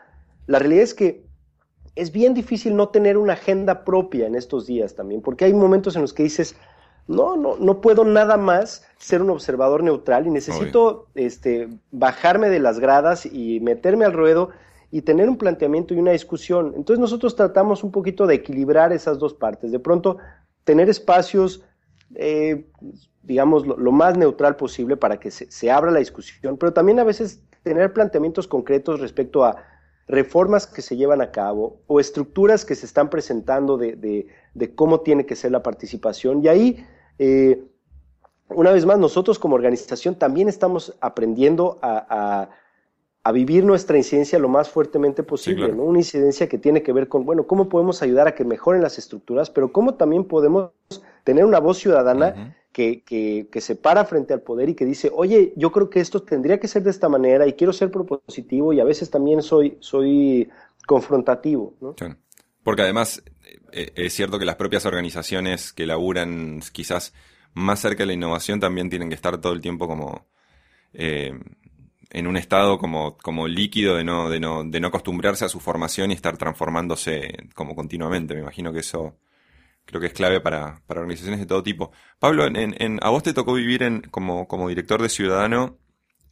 la 0.47 0.59
realidad 0.59 0.83
es 0.83 0.93
que 0.93 1.25
es 1.95 2.11
bien 2.11 2.33
difícil 2.33 2.75
no 2.75 2.89
tener 2.89 3.17
una 3.17 3.33
agenda 3.33 3.85
propia 3.85 4.27
en 4.27 4.35
estos 4.35 4.65
días 4.65 4.95
también, 4.95 5.21
porque 5.21 5.45
hay 5.45 5.53
momentos 5.53 5.95
en 5.95 6.01
los 6.01 6.13
que 6.13 6.23
dices, 6.23 6.55
no, 7.07 7.37
no, 7.37 7.55
no 7.57 7.81
puedo 7.81 8.03
nada 8.03 8.37
más 8.37 8.85
ser 8.97 9.21
un 9.21 9.29
observador 9.29 9.83
neutral 9.83 10.27
y 10.27 10.31
necesito 10.31 11.07
este, 11.15 11.69
bajarme 11.91 12.49
de 12.49 12.59
las 12.59 12.79
gradas 12.79 13.25
y 13.25 13.59
meterme 13.61 14.05
al 14.05 14.13
ruedo 14.13 14.49
y 14.91 15.03
tener 15.03 15.29
un 15.29 15.37
planteamiento 15.37 15.93
y 15.93 15.99
una 15.99 16.11
discusión. 16.11 16.73
Entonces 16.75 16.99
nosotros 16.99 17.35
tratamos 17.35 17.83
un 17.83 17.91
poquito 17.91 18.27
de 18.27 18.35
equilibrar 18.35 18.91
esas 18.91 19.19
dos 19.19 19.33
partes. 19.33 19.71
De 19.71 19.79
pronto, 19.79 20.17
tener 20.63 20.89
espacios, 20.89 21.63
eh, 22.13 22.65
digamos, 23.23 23.65
lo, 23.65 23.91
más 23.91 24.17
neutral 24.17 24.55
posible 24.55 24.97
para 24.97 25.19
que 25.19 25.31
se, 25.31 25.71
abra 25.71 25.91
la 25.91 25.99
discusión, 25.99 26.57
pero 26.57 26.73
también 26.73 26.99
a 26.99 27.03
veces 27.03 27.41
tener 27.63 27.93
planteamientos 27.93 28.47
concretos 28.47 28.99
respecto 28.99 29.43
a 29.43 29.63
reformas 30.07 30.67
que 30.67 30.83
se 30.83 30.95
llevan 30.95 31.21
a 31.21 31.31
cabo 31.31 31.81
o 31.87 31.99
estructuras 31.99 32.63
que 32.63 32.75
se 32.75 32.85
están 32.85 33.09
presentando 33.09 33.77
de, 33.77 34.27
cómo 34.75 35.01
tiene 35.01 35.25
que 35.25 35.35
ser 35.35 35.51
la 35.51 35.63
participación. 35.63 36.43
Y 36.43 36.47
ahí, 36.47 36.85
eh, 37.17 37.63
una 38.49 38.71
vez 38.71 38.85
más, 38.85 38.99
nosotros 38.99 39.39
como 39.39 39.55
organización 39.55 40.15
también 40.15 40.47
estamos 40.47 40.95
aprendiendo 41.01 41.79
a 41.81 42.49
a 43.25 43.31
vivir 43.31 43.65
nuestra 43.65 43.97
incidencia 43.97 44.37
lo 44.37 44.47
más 44.47 44.69
fuertemente 44.69 45.23
posible, 45.23 45.73
¿no? 45.73 45.81
Una 45.81 45.97
incidencia 45.97 46.47
que 46.47 46.59
tiene 46.59 46.83
que 46.83 46.93
ver 46.93 47.07
con, 47.07 47.25
bueno, 47.25 47.47
cómo 47.47 47.69
podemos 47.69 48.03
ayudar 48.03 48.27
a 48.27 48.35
que 48.35 48.45
mejoren 48.45 48.83
las 48.83 48.99
estructuras, 48.99 49.49
pero 49.49 49.71
cómo 49.71 49.95
también 49.95 50.25
podemos 50.25 50.69
tener 51.25 51.43
una 51.43 51.59
voz 51.59 51.79
ciudadana 51.79 52.55
que, 52.71 53.03
que, 53.03 53.49
que, 53.51 53.59
se 53.59 53.75
para 53.75 54.05
frente 54.05 54.33
al 54.33 54.41
poder 54.41 54.69
y 54.69 54.75
que 54.75 54.85
dice, 54.85 55.11
oye, 55.13 55.53
yo 55.57 55.71
creo 55.71 55.89
que 55.89 55.99
esto 55.99 56.21
tendría 56.21 56.59
que 56.59 56.67
ser 56.67 56.83
de 56.83 56.91
esta 56.91 57.09
manera 57.09 57.47
y 57.47 57.53
quiero 57.53 57.73
ser 57.73 57.91
propositivo 57.91 58.71
y 58.71 58.79
a 58.79 58.85
veces 58.85 59.09
también 59.09 59.41
soy, 59.41 59.77
soy 59.79 60.47
confrontativo, 60.85 61.73
¿no? 61.81 61.95
Porque 62.63 62.83
además 62.83 63.23
eh, 63.71 63.91
es 63.95 64.13
cierto 64.13 64.37
que 64.37 64.45
las 64.45 64.55
propias 64.55 64.85
organizaciones 64.85 65.73
que 65.73 65.87
laburan 65.87 66.61
quizás 66.71 67.13
más 67.53 67.79
cerca 67.79 68.03
de 68.03 68.07
la 68.07 68.13
innovación 68.13 68.59
también 68.59 68.89
tienen 68.89 69.09
que 69.09 69.15
estar 69.15 69.41
todo 69.41 69.53
el 69.53 69.61
tiempo 69.61 69.87
como... 69.87 70.27
Eh, 70.93 71.33
en 72.11 72.27
un 72.27 72.37
estado 72.37 72.77
como, 72.77 73.17
como 73.17 73.47
líquido 73.47 73.95
de 73.95 74.05
no, 74.05 74.29
de, 74.29 74.39
no, 74.39 74.63
de 74.63 74.79
no 74.79 74.87
acostumbrarse 74.87 75.43
a 75.43 75.49
su 75.49 75.59
formación 75.59 76.11
y 76.11 76.13
estar 76.13 76.37
transformándose 76.37 77.49
como 77.55 77.75
continuamente. 77.75 78.35
Me 78.35 78.41
imagino 78.41 78.71
que 78.71 78.79
eso 78.79 79.17
creo 79.85 80.01
que 80.01 80.07
es 80.07 80.13
clave 80.13 80.41
para, 80.41 80.81
para 80.87 81.01
organizaciones 81.01 81.39
de 81.39 81.45
todo 81.45 81.63
tipo. 81.63 81.91
Pablo, 82.19 82.45
en, 82.45 82.55
en, 82.55 82.99
a 83.01 83.09
vos 83.09 83.23
te 83.23 83.33
tocó 83.33 83.53
vivir 83.53 83.83
en, 83.83 84.01
como, 84.01 84.47
como 84.47 84.69
director 84.69 85.01
de 85.01 85.09
Ciudadano 85.09 85.77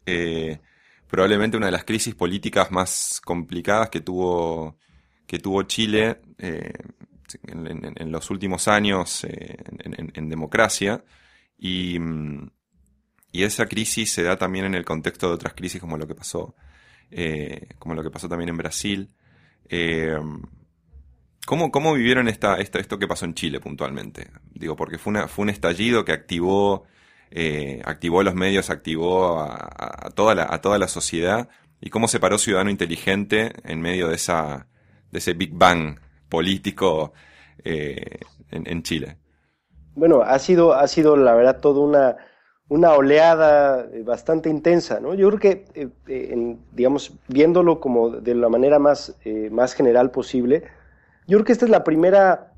eh, 0.06 0.60
probablemente 1.08 1.58
una 1.58 1.68
de 1.68 1.72
las 1.72 1.84
crisis 1.84 2.16
políticas 2.16 2.72
más 2.72 3.22
complicadas 3.24 3.90
que 3.90 4.02
tuvo, 4.02 4.80
que 5.28 5.38
tuvo 5.38 5.62
Chile 5.64 6.22
eh, 6.40 6.74
en, 7.44 7.94
en, 7.96 8.12
los 8.12 8.32
últimos 8.32 8.68
años 8.68 9.24
eh, 9.24 9.58
en, 9.80 10.30
democracia. 10.30 11.04
Y, 11.56 12.00
y 13.32 13.44
esa 13.44 13.68
crisis 13.68 14.12
se 14.12 14.24
da 14.24 14.38
también 14.38 14.66
en 14.66 14.74
el 14.74 14.86
contexto 14.86 15.28
de 15.28 15.36
otras 15.36 15.54
crisis 15.54 15.80
como 15.80 15.98
lo 15.98 16.08
que 16.08 16.16
pasó, 16.16 16.56
eh, 17.12 17.68
como 17.78 17.94
lo 17.94 18.02
que 18.02 18.10
pasó 18.10 18.28
también 18.28 18.50
en 18.50 18.58
Brasil. 18.58 19.12
¿Cómo, 21.46 21.72
¿cómo, 21.72 21.94
vivieron 21.94 22.28
esta, 22.28 22.56
esto 22.56 23.00
que 23.00 23.08
pasó 23.08 23.26
en 23.26 23.34
Chile 23.34 23.60
puntualmente? 23.60 24.28
Digo, 24.54 24.76
porque 24.76 24.98
fue, 24.98 25.12
una, 25.12 25.28
fue 25.28 25.44
un 25.44 25.50
estallido 25.50 26.06
que 26.06 26.12
activó, 26.12 26.86
eh, 27.32 27.82
activó 27.86 28.24
los 28.24 28.36
medios, 28.36 28.70
activó 28.70 29.42
a, 29.42 30.10
toda 30.16 30.36
la, 30.36 30.48
a 30.50 30.62
toda 30.62 30.78
la 30.78 30.88
sociedad. 30.88 31.50
¿Y 31.82 31.90
cómo 31.90 32.08
se 32.08 32.20
paró 32.20 32.38
Ciudadano 32.38 32.70
Inteligente 32.70 33.52
en 33.66 33.82
medio 33.82 34.08
de 34.08 34.16
esa, 34.16 34.68
de 35.12 35.20
ese 35.20 35.34
Big 35.34 35.52
Bang 35.54 36.00
político 36.30 37.14
eh, 37.64 38.20
en, 38.52 38.84
Chile? 38.84 39.18
Bueno, 39.94 40.22
ha 40.22 40.40
sido, 40.40 40.74
ha 40.74 40.88
sido 40.88 41.16
la 41.18 41.36
verdad 41.36 41.60
toda 41.60 41.82
una, 41.82 42.18
una 42.70 42.94
oleada 42.94 43.86
eh, 43.92 44.02
bastante 44.04 44.50
intensa, 44.50 45.00
¿no? 45.00 45.14
Yo 45.14 45.28
creo 45.28 45.40
que, 45.40 45.66
eh, 46.08 46.58
digamos, 46.72 47.14
viéndolo 47.28 47.80
como 47.80 48.10
de 48.10 48.34
la 48.34 48.50
manera 48.50 48.80
más, 48.80 49.16
más 49.52 49.74
general 49.74 50.10
posible, 50.10 50.64
yo 51.28 51.38
creo 51.38 51.46
que 51.46 51.54
esta 51.54 51.66
es 51.66 51.72
la 51.72 51.84
primera, 51.84 52.54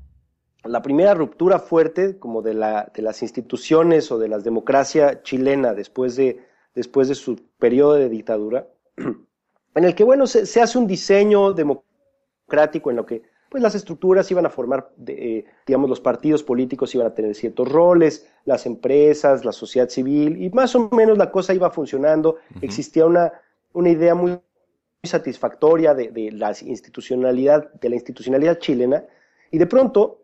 la 0.64 0.82
primera 0.82 1.14
ruptura 1.14 1.58
fuerte 1.58 2.18
como 2.18 2.42
de, 2.42 2.54
la, 2.54 2.90
de 2.94 3.02
las 3.02 3.22
instituciones 3.22 4.10
o 4.10 4.18
de 4.18 4.28
la 4.28 4.38
democracia 4.38 5.22
chilena 5.22 5.74
después 5.74 6.16
de, 6.16 6.44
después 6.74 7.08
de 7.08 7.14
su 7.14 7.36
periodo 7.58 7.94
de 7.94 8.08
dictadura, 8.08 8.68
en 8.96 9.84
el 9.84 9.94
que, 9.94 10.04
bueno, 10.04 10.26
se, 10.26 10.46
se 10.46 10.60
hace 10.60 10.78
un 10.78 10.86
diseño 10.86 11.52
democrático 11.52 12.90
en 12.90 12.96
lo 12.96 13.06
que 13.06 13.22
pues 13.48 13.62
las 13.62 13.74
estructuras 13.74 14.30
iban 14.30 14.44
a 14.44 14.50
formar, 14.50 14.92
eh, 15.06 15.44
digamos, 15.66 15.88
los 15.88 16.00
partidos 16.00 16.42
políticos 16.42 16.94
iban 16.94 17.06
a 17.06 17.14
tener 17.14 17.34
ciertos 17.34 17.70
roles, 17.70 18.28
las 18.44 18.66
empresas, 18.66 19.44
la 19.44 19.52
sociedad 19.52 19.88
civil, 19.88 20.42
y 20.42 20.50
más 20.50 20.74
o 20.74 20.90
menos 20.90 21.16
la 21.16 21.30
cosa 21.30 21.54
iba 21.54 21.70
funcionando. 21.70 22.36
Existía 22.60 23.06
una, 23.06 23.32
una 23.72 23.90
idea 23.90 24.14
muy 24.14 24.38
satisfactoria 25.06 25.94
de, 25.94 26.30
la 26.32 26.52
institucionalidad, 26.62 27.72
de 27.74 27.88
la 27.88 27.94
institucionalidad 27.96 28.58
chilena, 28.58 29.04
y 29.50 29.58
de 29.58 29.66
pronto, 29.66 30.22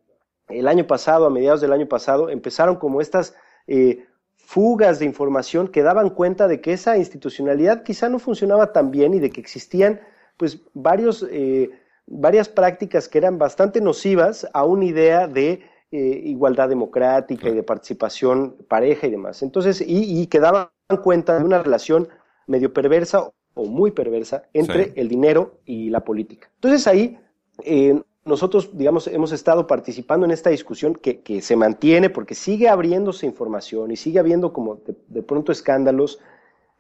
el 0.49 0.69
año 0.69 0.87
pasado, 0.87 1.27
a 1.27 1.31
mediados 1.31 1.61
del 1.61 1.73
año 1.73 1.89
pasado, 1.89 2.29
empezaron 2.29 2.77
como 2.77 3.01
estas 3.01 3.35
eh, 3.67 4.05
fugas 4.37 4.99
de 4.99 5.05
información 5.07 5.69
que 5.69 5.83
daban 5.83 6.11
cuenta 6.11 6.49
de 6.49 6.61
que 6.61 6.73
esa 6.73 6.97
institucionalidad 6.97 7.85
quizá 7.85 8.09
no 8.09 8.19
funcionaba 8.19 8.73
tan 8.73 8.91
bien 8.91 9.15
y 9.15 9.21
de 9.21 9.31
que 9.31 9.41
existían 9.41 10.01
pues 10.37 10.61
varios 10.75 11.27
eh, 11.31 11.71
varias 12.07 12.49
prácticas 12.49 13.09
que 13.09 13.19
eran 13.19 13.39
bastante 13.39 13.81
nocivas 13.81 14.47
a 14.53 14.65
una 14.65 14.85
idea 14.85 15.29
de 15.29 15.63
eh, 15.91 16.21
igualdad 16.25 16.69
democrática 16.69 17.49
y 17.49 17.55
de 17.55 17.63
participación 17.63 18.57
pareja 18.69 19.07
y 19.07 19.11
demás. 19.11 19.43
Entonces, 19.43 19.81
y, 19.81 20.21
y, 20.21 20.27
que 20.27 20.41
daban 20.41 20.69
cuenta 21.03 21.39
de 21.39 21.45
una 21.45 21.63
relación 21.63 22.09
medio 22.47 22.73
perversa 22.73 23.31
o 23.55 23.67
muy 23.67 23.91
perversa 23.91 24.45
entre 24.53 24.93
el 24.97 25.09
dinero 25.09 25.59
y 25.67 25.91
la 25.91 26.01
política. 26.01 26.51
Entonces 26.55 26.87
ahí 26.87 27.19
eh, 27.65 28.01
nosotros, 28.25 28.71
digamos, 28.73 29.09
hemos 29.09 29.33
estado 29.33 29.67
participando 29.67 30.25
en 30.25 30.33
esta 30.33 30.51
discusión 30.51 30.95
que, 30.95 31.21
que, 31.21 31.43
se 31.43 31.57
mantiene 31.57 32.09
porque 32.09 32.35
sigue 32.35 32.69
abriéndose 32.69 33.27
información 33.27 33.91
y 33.91 33.97
sigue 33.97 34.21
habiendo 34.21 34.53
como 34.53 34.79
de, 35.09 35.23
pronto 35.23 35.51
escándalos. 35.51 36.21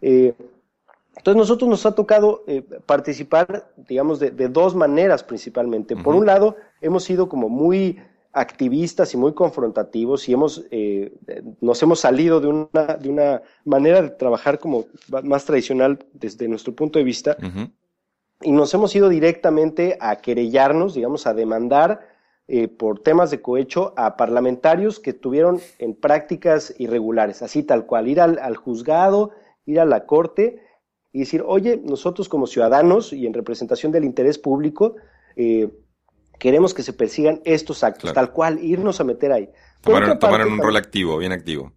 Eh, 0.00 0.34
entonces 1.16 1.36
nosotros 1.36 1.68
nos 1.68 1.84
ha 1.84 1.94
tocado 1.94 2.44
eh, 2.46 2.62
participar, 2.86 3.72
digamos, 3.76 4.18
de, 4.18 4.30
dos 4.30 4.74
maneras 4.74 5.24
principalmente. 5.24 5.96
Por 5.96 6.14
un 6.14 6.26
lado, 6.26 6.56
hemos 6.80 7.04
sido 7.04 7.28
como 7.28 7.48
muy 7.48 7.98
activistas 8.32 9.12
y 9.14 9.16
muy 9.16 9.34
confrontativos 9.34 10.28
y 10.28 10.32
hemos, 10.32 10.64
eh, 10.70 11.12
nos 11.60 11.82
hemos 11.82 12.00
salido 12.00 12.40
de 12.40 12.48
una, 12.48 12.96
de 13.00 13.08
una 13.08 13.42
manera 13.64 14.00
de 14.00 14.10
trabajar 14.10 14.58
como 14.58 14.86
más 15.22 15.44
tradicional 15.44 15.98
desde 16.14 16.48
nuestro 16.48 16.74
punto 16.74 16.98
de 16.98 17.04
vista 17.04 17.36
y 18.40 18.52
nos 18.52 18.72
hemos 18.74 18.94
ido 18.96 19.08
directamente 19.08 19.96
a 20.00 20.16
querellarnos, 20.16 20.94
digamos, 20.94 21.26
a 21.26 21.34
demandar 21.34 22.08
eh, 22.48 22.68
por 22.68 23.00
temas 23.00 23.30
de 23.30 23.40
cohecho 23.40 23.92
a 23.96 24.16
parlamentarios 24.16 24.98
que 24.98 25.12
tuvieron 25.12 25.60
en 25.78 25.94
prácticas 25.94 26.74
irregulares, 26.78 27.42
así 27.42 27.62
tal 27.62 27.86
cual, 27.86 28.08
ir 28.08 28.20
al, 28.20 28.38
al 28.38 28.56
juzgado, 28.56 29.30
ir 29.64 29.78
a 29.78 29.84
la 29.84 30.06
corte 30.06 30.60
y 31.12 31.20
decir, 31.20 31.44
oye, 31.46 31.80
nosotros 31.84 32.28
como 32.28 32.46
ciudadanos 32.46 33.12
y 33.12 33.26
en 33.26 33.34
representación 33.34 33.92
del 33.92 34.04
interés 34.04 34.38
público, 34.38 34.96
eh, 35.36 35.70
queremos 36.42 36.74
que 36.74 36.82
se 36.82 36.92
persigan 36.92 37.40
estos 37.44 37.84
actos, 37.84 38.12
tal 38.12 38.32
cual, 38.32 38.58
irnos 38.58 39.00
a 39.00 39.04
meter 39.04 39.30
ahí. 39.30 39.48
Tomaron, 39.80 40.52
un 40.52 40.58
rol 40.58 40.76
activo, 40.76 41.16
bien 41.16 41.30
activo. 41.30 41.70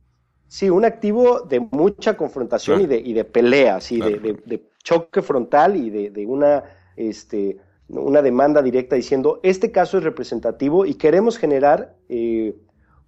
Sí, 0.48 0.72
un 0.72 0.86
activo 0.86 1.42
de 1.42 1.60
mucha 1.60 2.18
confrontación 2.18 2.82
y, 2.82 2.88
de, 2.88 2.98
y 2.98 3.14
de 3.14 3.26
pelea, 3.26 3.80
sí, 3.80 4.00
de, 4.00 4.64
choque 4.84 5.22
frontal 5.22 5.76
y 5.76 5.92
de, 5.92 6.26
una, 6.26 6.64
este, 6.96 7.60
una 7.90 8.24
demanda 8.24 8.64
directa 8.64 8.96
diciendo, 8.96 9.40
este 9.44 9.72
caso 9.72 10.00
es 10.00 10.04
representativo 10.04 10.88
y 10.88 10.96
queremos 10.96 11.38
generar 11.38 11.94
eh, 12.10 12.56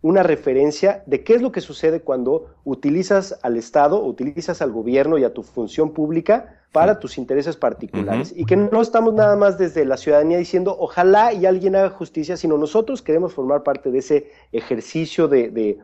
una 0.01 0.23
referencia 0.23 1.03
de 1.05 1.23
qué 1.23 1.35
es 1.35 1.41
lo 1.41 1.51
que 1.51 1.61
sucede 1.61 2.01
cuando 2.01 2.53
utilizas 2.63 3.39
al 3.41 3.57
Estado, 3.57 4.03
utilizas 4.03 4.61
al 4.61 4.71
gobierno 4.71 5.17
y 5.17 5.23
a 5.23 5.33
tu 5.33 5.43
función 5.43 5.91
pública 5.93 6.61
para 6.71 6.99
tus 6.99 7.17
intereses 7.17 7.55
particulares. 7.55 8.33
Y 8.35 8.45
que 8.45 8.55
no 8.55 8.81
estamos 8.81 9.13
nada 9.13 9.35
más 9.35 9.57
desde 9.57 9.85
la 9.85 9.97
ciudadanía 9.97 10.37
diciendo 10.37 10.75
ojalá 10.79 11.33
y 11.33 11.45
alguien 11.45 11.75
haga 11.75 11.89
justicia, 11.89 12.37
sino 12.37 12.57
nosotros 12.57 13.01
queremos 13.01 13.33
formar 13.33 13.63
parte 13.63 13.89
de 13.89 13.99
ese 13.99 14.31
ejercicio 14.51 15.27
de, 15.27 15.79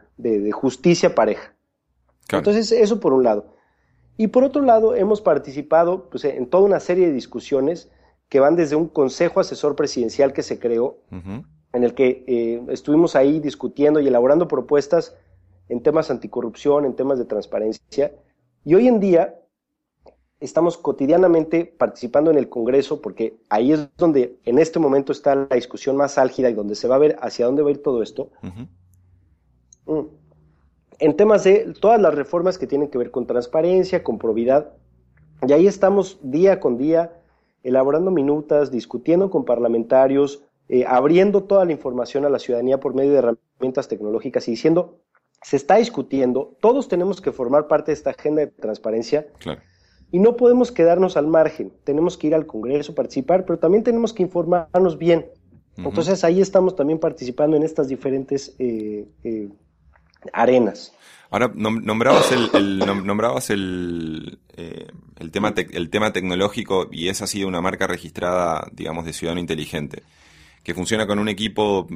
justicia 0.51 1.15
pareja. 1.15 1.53
Entonces, 2.31 2.71
eso 2.71 2.99
por 2.99 3.13
un 3.13 3.23
lado. 3.23 3.55
Y 4.17 4.27
por 4.27 4.43
otro 4.43 4.61
lado, 4.61 4.95
hemos 4.95 5.21
participado 5.21 6.09
pues, 6.09 6.23
en 6.25 6.47
toda 6.47 6.63
una 6.63 6.79
serie 6.79 7.07
de 7.07 7.13
discusiones 7.13 7.89
que 8.29 8.39
van 8.39 8.55
desde 8.55 8.75
un 8.75 8.87
consejo 8.87 9.39
asesor 9.39 9.75
presidencial 9.75 10.33
que 10.33 10.43
se 10.43 10.59
creó, 10.59 10.97
en 11.73 11.83
el 11.83 11.93
que 11.93 12.23
eh, 12.27 12.63
estuvimos 12.69 13.15
ahí 13.15 13.39
discutiendo 13.39 13.99
y 13.99 14.07
elaborando 14.07 14.47
propuestas 14.47 15.15
en 15.69 15.81
temas 15.81 16.11
anticorrupción, 16.11 16.85
en 16.85 16.95
temas 16.95 17.17
de 17.17 17.25
transparencia. 17.25 18.13
Y 18.63 18.75
hoy 18.75 18.87
en 18.87 18.99
día 18.99 19.39
estamos 20.39 20.77
cotidianamente 20.77 21.65
participando 21.65 22.29
en 22.29 22.37
el 22.37 22.49
Congreso 22.49 23.01
porque 23.01 23.37
ahí 23.49 23.71
es 23.71 23.89
donde 23.97 24.37
en 24.45 24.59
este 24.59 24.77
momento 24.77 25.11
está 25.11 25.35
la 25.35 25.55
discusión 25.55 25.95
más 25.95 26.17
álgida 26.17 26.49
y 26.49 26.53
donde 26.53 26.75
se 26.75 26.87
va 26.87 26.95
a 26.95 26.99
ver 26.99 27.17
hacia 27.21 27.45
dónde 27.45 27.63
va 27.63 27.69
a 27.69 27.71
ir 27.71 27.81
todo 27.81 28.03
esto. 28.03 28.29
Mm. 29.85 30.01
En 30.99 31.17
temas 31.17 31.43
de 31.43 31.73
todas 31.81 31.99
las 31.99 32.13
reformas 32.13 32.57
que 32.57 32.67
tienen 32.67 32.89
que 32.89 32.97
ver 32.97 33.09
con 33.09 33.25
transparencia, 33.25 34.03
con 34.03 34.19
probidad. 34.19 34.73
Y 35.45 35.51
ahí 35.53 35.65
estamos 35.65 36.19
día 36.21 36.59
con 36.59 36.77
día 36.77 37.19
elaborando 37.63 38.11
minutas, 38.11 38.69
discutiendo 38.69 39.29
con 39.29 39.45
parlamentarios, 39.45 40.43
eh, 40.69 40.85
abriendo 40.87 41.43
toda 41.43 41.65
la 41.65 41.73
información 41.73 42.25
a 42.25 42.29
la 42.29 42.39
ciudadanía 42.39 42.79
por 42.79 42.93
medio 42.93 43.11
de 43.11 43.17
herramientas 43.17 43.87
tecnológicas 43.89 44.47
y 44.47 44.51
diciendo, 44.51 44.99
se 45.41 45.57
está 45.57 45.75
discutiendo, 45.75 46.55
todos 46.61 46.87
tenemos 46.87 47.19
que 47.19 47.33
formar 47.33 47.67
parte 47.67 47.91
de 47.91 47.95
esta 47.95 48.11
agenda 48.11 48.41
de 48.41 48.47
transparencia 48.47 49.27
y 50.09 50.19
no 50.19 50.37
podemos 50.37 50.71
quedarnos 50.71 51.17
al 51.17 51.27
margen, 51.27 51.73
tenemos 51.83 52.17
que 52.17 52.27
ir 52.27 52.35
al 52.35 52.45
Congreso, 52.45 52.95
participar, 52.95 53.45
pero 53.45 53.59
también 53.59 53.83
tenemos 53.83 54.13
que 54.13 54.23
informarnos 54.23 54.97
bien. 54.97 55.25
Entonces 55.75 56.23
ahí 56.23 56.39
estamos 56.39 56.75
también 56.75 56.99
participando 56.99 57.57
en 57.57 57.63
estas 57.63 57.87
diferentes 57.87 58.55
eh, 58.59 59.05
eh, 59.23 59.49
arenas. 60.31 60.93
Ahora, 61.31 61.51
nombrabas 61.55 62.31
el, 62.31 62.79
nombrabas 62.79 63.49
el, 63.49 64.39
el, 64.55 65.31
tema 65.31 65.51
el 65.57 65.89
tema 65.89 66.13
tecnológico 66.13 66.87
y 66.91 67.09
esa 67.09 67.23
ha 67.25 67.27
sido 67.27 67.47
una 67.47 67.59
marca 67.59 67.87
registrada, 67.87 68.69
digamos, 68.71 69.03
de 69.05 69.13
Ciudadano 69.13 69.41
Inteligente 69.41 70.03
que 70.63 70.73
funciona 70.73 71.05
con 71.05 71.19
un 71.19 71.27
equipo 71.29 71.87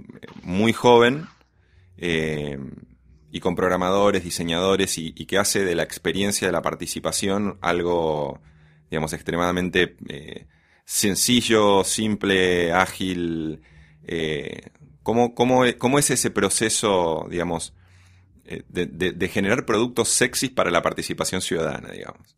muy 0.43 0.73
joven 0.73 1.25
eh, 1.97 2.59
y 3.31 3.39
con 3.39 3.55
programadores, 3.55 4.23
diseñadores 4.23 4.97
y, 4.97 5.13
que 5.13 5.37
hace 5.37 5.63
de 5.63 5.75
la 5.75 5.83
experiencia 5.83 6.47
de 6.47 6.51
la 6.51 6.61
participación 6.61 7.57
algo, 7.61 8.41
digamos, 8.89 9.13
extremadamente 9.13 9.95
eh, 10.09 10.47
sencillo, 10.85 11.83
simple, 11.83 12.73
ágil. 12.73 13.61
Eh, 14.03 14.69
¿cómo, 15.01 15.33
cómo, 15.33 15.65
es 15.65 16.09
ese 16.09 16.31
proceso, 16.31 17.27
digamos, 17.29 17.73
de, 18.69 18.85
de, 18.85 19.27
generar 19.27 19.65
productos 19.65 20.07
sexys 20.09 20.49
para 20.51 20.71
la 20.71 20.81
participación 20.81 21.41
ciudadana, 21.41 21.91
digamos? 21.91 22.37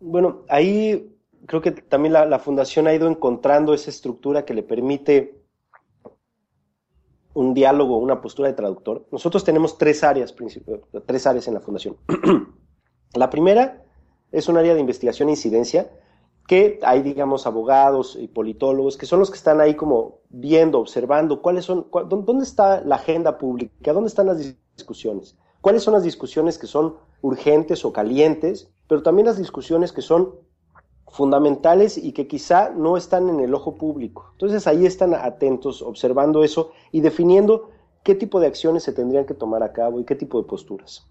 Bueno, 0.00 0.44
ahí 0.48 1.13
creo 1.46 1.60
que 1.60 1.72
también 1.72 2.12
la, 2.12 2.38
fundación 2.38 2.86
ha 2.86 2.94
ido 2.94 3.08
encontrando 3.08 3.74
esa 3.74 3.90
estructura 3.90 4.44
que 4.44 4.54
le 4.54 4.62
permite 4.62 5.42
un 7.34 7.52
diálogo, 7.52 7.98
una 7.98 8.20
postura 8.20 8.48
de 8.48 8.54
traductor. 8.54 9.06
Nosotros 9.10 9.44
tenemos 9.44 9.76
tres 9.76 10.04
áreas, 10.04 10.34
tres 11.06 11.26
áreas 11.26 11.48
en 11.48 11.54
la 11.54 11.60
fundación. 11.60 11.96
la 13.14 13.30
primera 13.30 13.84
es 14.30 14.48
un 14.48 14.56
área 14.56 14.74
de 14.74 14.80
investigación 14.80 15.28
e 15.28 15.32
incidencia, 15.32 15.90
que 16.46 16.78
hay, 16.82 17.02
digamos, 17.02 17.46
abogados 17.46 18.18
y 18.20 18.28
politólogos, 18.28 18.96
que 18.96 19.06
son 19.06 19.18
los 19.18 19.30
que 19.30 19.38
están 19.38 19.60
ahí 19.60 19.74
como 19.74 20.20
viendo, 20.28 20.78
observando 20.78 21.40
cuáles 21.40 21.64
son, 21.64 21.88
dónde 21.90 22.44
está 22.44 22.82
la 22.82 22.96
agenda 22.96 23.38
pública, 23.38 23.92
dónde 23.92 24.08
están 24.08 24.26
las 24.26 24.54
discusiones, 24.76 25.38
cuáles 25.62 25.82
son 25.82 25.94
las 25.94 26.02
discusiones 26.02 26.58
que 26.58 26.66
son 26.66 26.96
urgentes 27.22 27.84
o 27.84 27.92
calientes, 27.92 28.70
pero 28.86 29.02
también 29.02 29.26
las 29.26 29.38
discusiones 29.38 29.92
que 29.92 30.02
son 30.02 30.34
fundamentales 31.08 31.96
y 31.98 32.12
que 32.12 32.26
quizá 32.26 32.70
no 32.70 32.96
están 32.96 33.28
en 33.28 33.40
el 33.40 33.54
ojo 33.54 33.76
público. 33.76 34.30
Entonces 34.32 34.66
ahí 34.66 34.86
están 34.86 35.14
atentos, 35.14 35.82
observando 35.82 36.42
eso 36.42 36.72
y 36.90 37.00
definiendo 37.00 37.70
qué 38.02 38.14
tipo 38.14 38.40
de 38.40 38.46
acciones 38.46 38.82
se 38.82 38.92
tendrían 38.92 39.26
que 39.26 39.34
tomar 39.34 39.62
a 39.62 39.72
cabo 39.72 40.00
y 40.00 40.04
qué 40.04 40.14
tipo 40.14 40.40
de 40.40 40.48
posturas. 40.48 41.08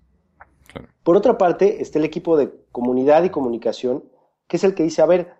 Por 1.03 1.17
otra 1.17 1.37
parte, 1.37 1.81
está 1.81 1.99
el 1.99 2.05
equipo 2.05 2.37
de 2.37 2.51
comunidad 2.71 3.23
y 3.23 3.29
comunicación, 3.29 4.03
que 4.47 4.57
es 4.57 4.63
el 4.63 4.73
que 4.75 4.83
dice, 4.83 5.01
a 5.01 5.05
ver, 5.05 5.33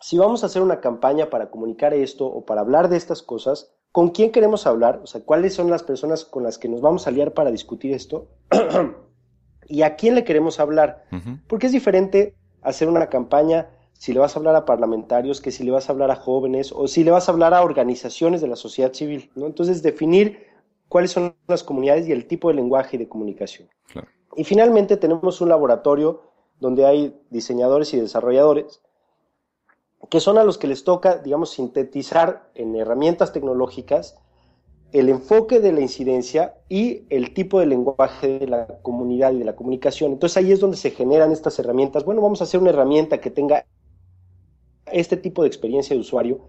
si 0.00 0.18
vamos 0.18 0.42
a 0.42 0.46
hacer 0.46 0.62
una 0.62 0.80
campaña 0.80 1.30
para 1.30 1.50
comunicar 1.50 1.94
esto 1.94 2.26
o 2.26 2.44
para 2.44 2.60
hablar 2.60 2.88
de 2.88 2.96
estas 2.96 3.22
cosas, 3.22 3.72
¿con 3.92 4.10
quién 4.10 4.30
queremos 4.30 4.66
hablar? 4.66 5.00
O 5.02 5.06
sea, 5.06 5.22
¿cuáles 5.22 5.54
son 5.54 5.70
las 5.70 5.82
personas 5.82 6.24
con 6.24 6.42
las 6.42 6.58
que 6.58 6.68
nos 6.68 6.80
vamos 6.80 7.06
a 7.06 7.10
liar 7.10 7.32
para 7.32 7.50
discutir 7.50 7.92
esto? 7.92 8.28
¿Y 9.68 9.82
a 9.82 9.96
quién 9.96 10.14
le 10.14 10.24
queremos 10.24 10.60
hablar? 10.60 11.04
Porque 11.48 11.66
es 11.66 11.72
diferente 11.72 12.35
hacer 12.62 12.88
una 12.88 13.08
campaña 13.08 13.68
si 13.92 14.12
le 14.12 14.20
vas 14.20 14.36
a 14.36 14.38
hablar 14.38 14.56
a 14.56 14.64
parlamentarios, 14.64 15.40
que 15.40 15.50
si 15.50 15.64
le 15.64 15.70
vas 15.70 15.88
a 15.88 15.92
hablar 15.92 16.10
a 16.10 16.16
jóvenes 16.16 16.72
o 16.72 16.86
si 16.86 17.02
le 17.02 17.10
vas 17.10 17.28
a 17.28 17.32
hablar 17.32 17.54
a 17.54 17.62
organizaciones 17.62 18.40
de 18.40 18.48
la 18.48 18.56
sociedad 18.56 18.92
civil, 18.92 19.30
¿no? 19.34 19.46
Entonces, 19.46 19.82
definir 19.82 20.46
cuáles 20.88 21.12
son 21.12 21.34
las 21.48 21.64
comunidades 21.64 22.06
y 22.06 22.12
el 22.12 22.26
tipo 22.26 22.48
de 22.48 22.54
lenguaje 22.54 22.96
y 22.96 22.98
de 22.98 23.08
comunicación. 23.08 23.68
Y 24.36 24.44
finalmente 24.44 24.98
tenemos 24.98 25.40
un 25.40 25.48
laboratorio 25.48 26.22
donde 26.60 26.84
hay 26.84 27.18
diseñadores 27.30 27.94
y 27.94 28.00
desarrolladores 28.00 28.82
que 30.10 30.20
son 30.20 30.38
a 30.38 30.44
los 30.44 30.58
que 30.58 30.66
les 30.66 30.84
toca, 30.84 31.18
digamos, 31.18 31.50
sintetizar 31.50 32.50
en 32.54 32.76
herramientas 32.76 33.32
tecnológicas 33.32 34.18
el 34.92 35.08
enfoque 35.08 35.60
de 35.60 35.72
la 35.72 35.80
incidencia 35.80 36.54
y 36.68 37.04
el 37.10 37.34
tipo 37.34 37.60
de 37.60 37.66
lenguaje 37.66 38.38
de 38.38 38.46
la 38.46 38.66
comunidad 38.82 39.32
y 39.32 39.38
de 39.38 39.44
la 39.44 39.56
comunicación. 39.56 40.12
Entonces 40.12 40.36
ahí 40.36 40.52
es 40.52 40.60
donde 40.60 40.76
se 40.76 40.90
generan 40.90 41.32
estas 41.32 41.58
herramientas. 41.58 42.04
Bueno, 42.04 42.22
vamos 42.22 42.40
a 42.40 42.44
hacer 42.44 42.60
una 42.60 42.70
herramienta 42.70 43.18
que 43.20 43.30
tenga 43.30 43.66
este 44.92 45.16
tipo 45.16 45.42
de 45.42 45.48
experiencia 45.48 45.94
de 45.94 46.00
usuario, 46.00 46.40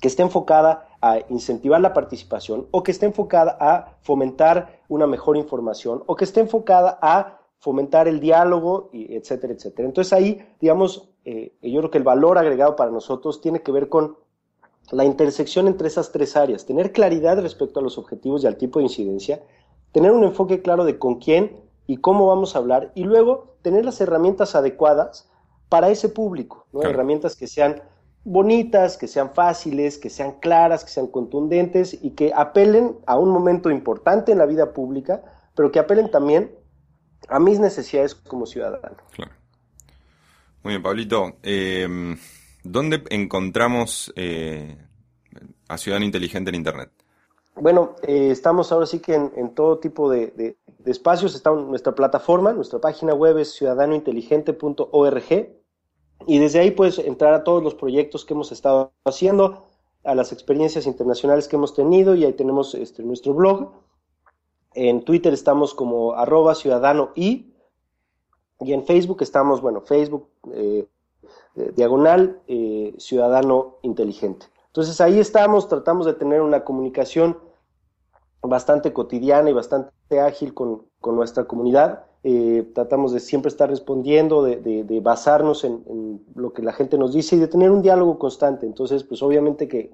que 0.00 0.08
esté 0.08 0.22
enfocada 0.22 0.88
a 1.00 1.18
incentivar 1.28 1.80
la 1.80 1.92
participación 1.92 2.66
o 2.70 2.82
que 2.82 2.90
esté 2.90 3.06
enfocada 3.06 3.56
a 3.60 3.96
fomentar 4.02 4.80
una 4.88 5.06
mejor 5.06 5.36
información 5.36 6.02
o 6.06 6.16
que 6.16 6.24
esté 6.24 6.40
enfocada 6.40 6.98
a 7.02 7.40
fomentar 7.58 8.08
el 8.08 8.20
diálogo, 8.20 8.88
y 8.92 9.14
etcétera, 9.14 9.52
etcétera. 9.52 9.86
Entonces 9.86 10.12
ahí, 10.14 10.42
digamos, 10.60 11.10
eh, 11.24 11.54
yo 11.60 11.80
creo 11.80 11.90
que 11.90 11.98
el 11.98 12.04
valor 12.04 12.38
agregado 12.38 12.74
para 12.74 12.90
nosotros 12.90 13.42
tiene 13.42 13.60
que 13.60 13.70
ver 13.70 13.90
con 13.90 14.16
la 14.90 15.04
intersección 15.04 15.68
entre 15.68 15.88
esas 15.88 16.12
tres 16.12 16.36
áreas, 16.36 16.66
tener 16.66 16.92
claridad 16.92 17.40
respecto 17.40 17.80
a 17.80 17.82
los 17.82 17.98
objetivos 17.98 18.42
y 18.42 18.46
al 18.46 18.56
tipo 18.56 18.78
de 18.78 18.84
incidencia, 18.84 19.42
tener 19.92 20.12
un 20.12 20.24
enfoque 20.24 20.62
claro 20.62 20.84
de 20.84 20.98
con 20.98 21.16
quién 21.16 21.56
y 21.86 21.98
cómo 21.98 22.26
vamos 22.26 22.54
a 22.54 22.58
hablar, 22.58 22.92
y 22.94 23.04
luego 23.04 23.56
tener 23.62 23.84
las 23.84 24.00
herramientas 24.00 24.54
adecuadas 24.54 25.28
para 25.68 25.90
ese 25.90 26.08
público, 26.08 26.66
¿no? 26.72 26.82
herramientas 26.82 27.36
que 27.36 27.46
sean 27.46 27.82
bonitas, 28.24 28.96
que 28.96 29.08
sean 29.08 29.32
fáciles, 29.34 29.98
que 29.98 30.10
sean 30.10 30.32
claras, 30.40 30.84
que 30.84 30.90
sean 30.90 31.06
contundentes 31.06 31.98
y 32.02 32.10
que 32.10 32.32
apelen 32.34 32.96
a 33.06 33.18
un 33.18 33.30
momento 33.30 33.70
importante 33.70 34.32
en 34.32 34.38
la 34.38 34.46
vida 34.46 34.72
pública, 34.72 35.22
pero 35.54 35.72
que 35.72 35.78
apelen 35.78 36.10
también 36.10 36.54
a 37.28 37.38
mis 37.38 37.58
necesidades 37.58 38.14
como 38.14 38.46
ciudadano. 38.46 38.96
Claro. 39.12 39.32
Muy 40.62 40.72
bien, 40.74 40.82
Pablito. 40.82 41.36
Em, 41.42 42.16
¿Dónde 42.62 43.02
encontramos 43.10 44.12
eh, 44.16 44.76
a 45.68 45.78
Ciudadano 45.78 46.04
Inteligente 46.04 46.50
en 46.50 46.56
Internet? 46.56 46.90
Bueno, 47.56 47.96
eh, 48.02 48.30
estamos 48.30 48.72
ahora 48.72 48.86
sí 48.86 49.00
que 49.00 49.14
en, 49.14 49.54
todo 49.54 49.78
tipo 49.78 50.10
de, 50.10 50.56
espacios. 50.84 51.34
Está 51.34 51.50
nuestra 51.50 51.94
plataforma, 51.94 52.52
nuestra 52.52 52.80
página 52.80 53.14
web 53.14 53.38
es 53.38 53.54
ciudadanointeligente.org 53.54 55.60
y 56.26 56.38
desde 56.38 56.58
ahí 56.58 56.70
puedes 56.70 56.98
entrar 56.98 57.34
a 57.34 57.44
todos 57.44 57.62
los 57.62 57.74
proyectos 57.74 58.24
que 58.24 58.34
hemos 58.34 58.52
estado 58.52 58.92
haciendo, 59.04 59.66
a 60.04 60.14
las 60.14 60.32
experiencias 60.32 60.86
internacionales 60.86 61.48
que 61.48 61.56
hemos 61.56 61.74
tenido 61.74 62.14
y 62.14 62.24
ahí 62.24 62.32
tenemos 62.32 62.74
este, 62.74 63.02
nuestro 63.02 63.34
blog. 63.34 63.72
En 64.74 65.02
Twitter 65.02 65.32
estamos 65.32 65.74
como 65.74 66.14
arroba 66.14 66.54
ciudadano 66.54 67.10
y, 67.14 67.54
y 68.60 68.72
en 68.72 68.86
Facebook 68.86 69.22
estamos, 69.22 69.60
bueno, 69.60 69.80
Facebook 69.80 70.28
eh, 70.54 70.86
eh, 71.56 71.72
diagonal 71.74 72.40
eh, 72.46 72.94
ciudadano 72.98 73.76
inteligente. 73.82 74.46
Entonces 74.66 75.00
ahí 75.00 75.18
estamos, 75.18 75.68
tratamos 75.68 76.06
de 76.06 76.14
tener 76.14 76.40
una 76.42 76.64
comunicación 76.64 77.38
bastante 78.42 78.92
cotidiana 78.92 79.50
y 79.50 79.52
bastante 79.52 80.20
ágil 80.20 80.54
con, 80.54 80.86
nuestra 81.02 81.44
comunidad. 81.44 82.04
tratamos 82.74 83.12
de 83.12 83.20
siempre 83.20 83.48
estar 83.48 83.68
respondiendo, 83.68 84.42
de, 84.42 85.00
basarnos 85.02 85.64
en, 85.64 85.82
en, 85.88 86.24
lo 86.34 86.52
que 86.52 86.62
la 86.62 86.72
gente 86.72 86.96
nos 86.98 87.12
dice 87.12 87.36
y 87.36 87.38
de 87.38 87.48
tener 87.48 87.70
un 87.70 87.82
diálogo 87.82 88.18
constante. 88.18 88.64
Entonces, 88.64 89.02
pues 89.04 89.22
obviamente 89.22 89.66
que, 89.66 89.92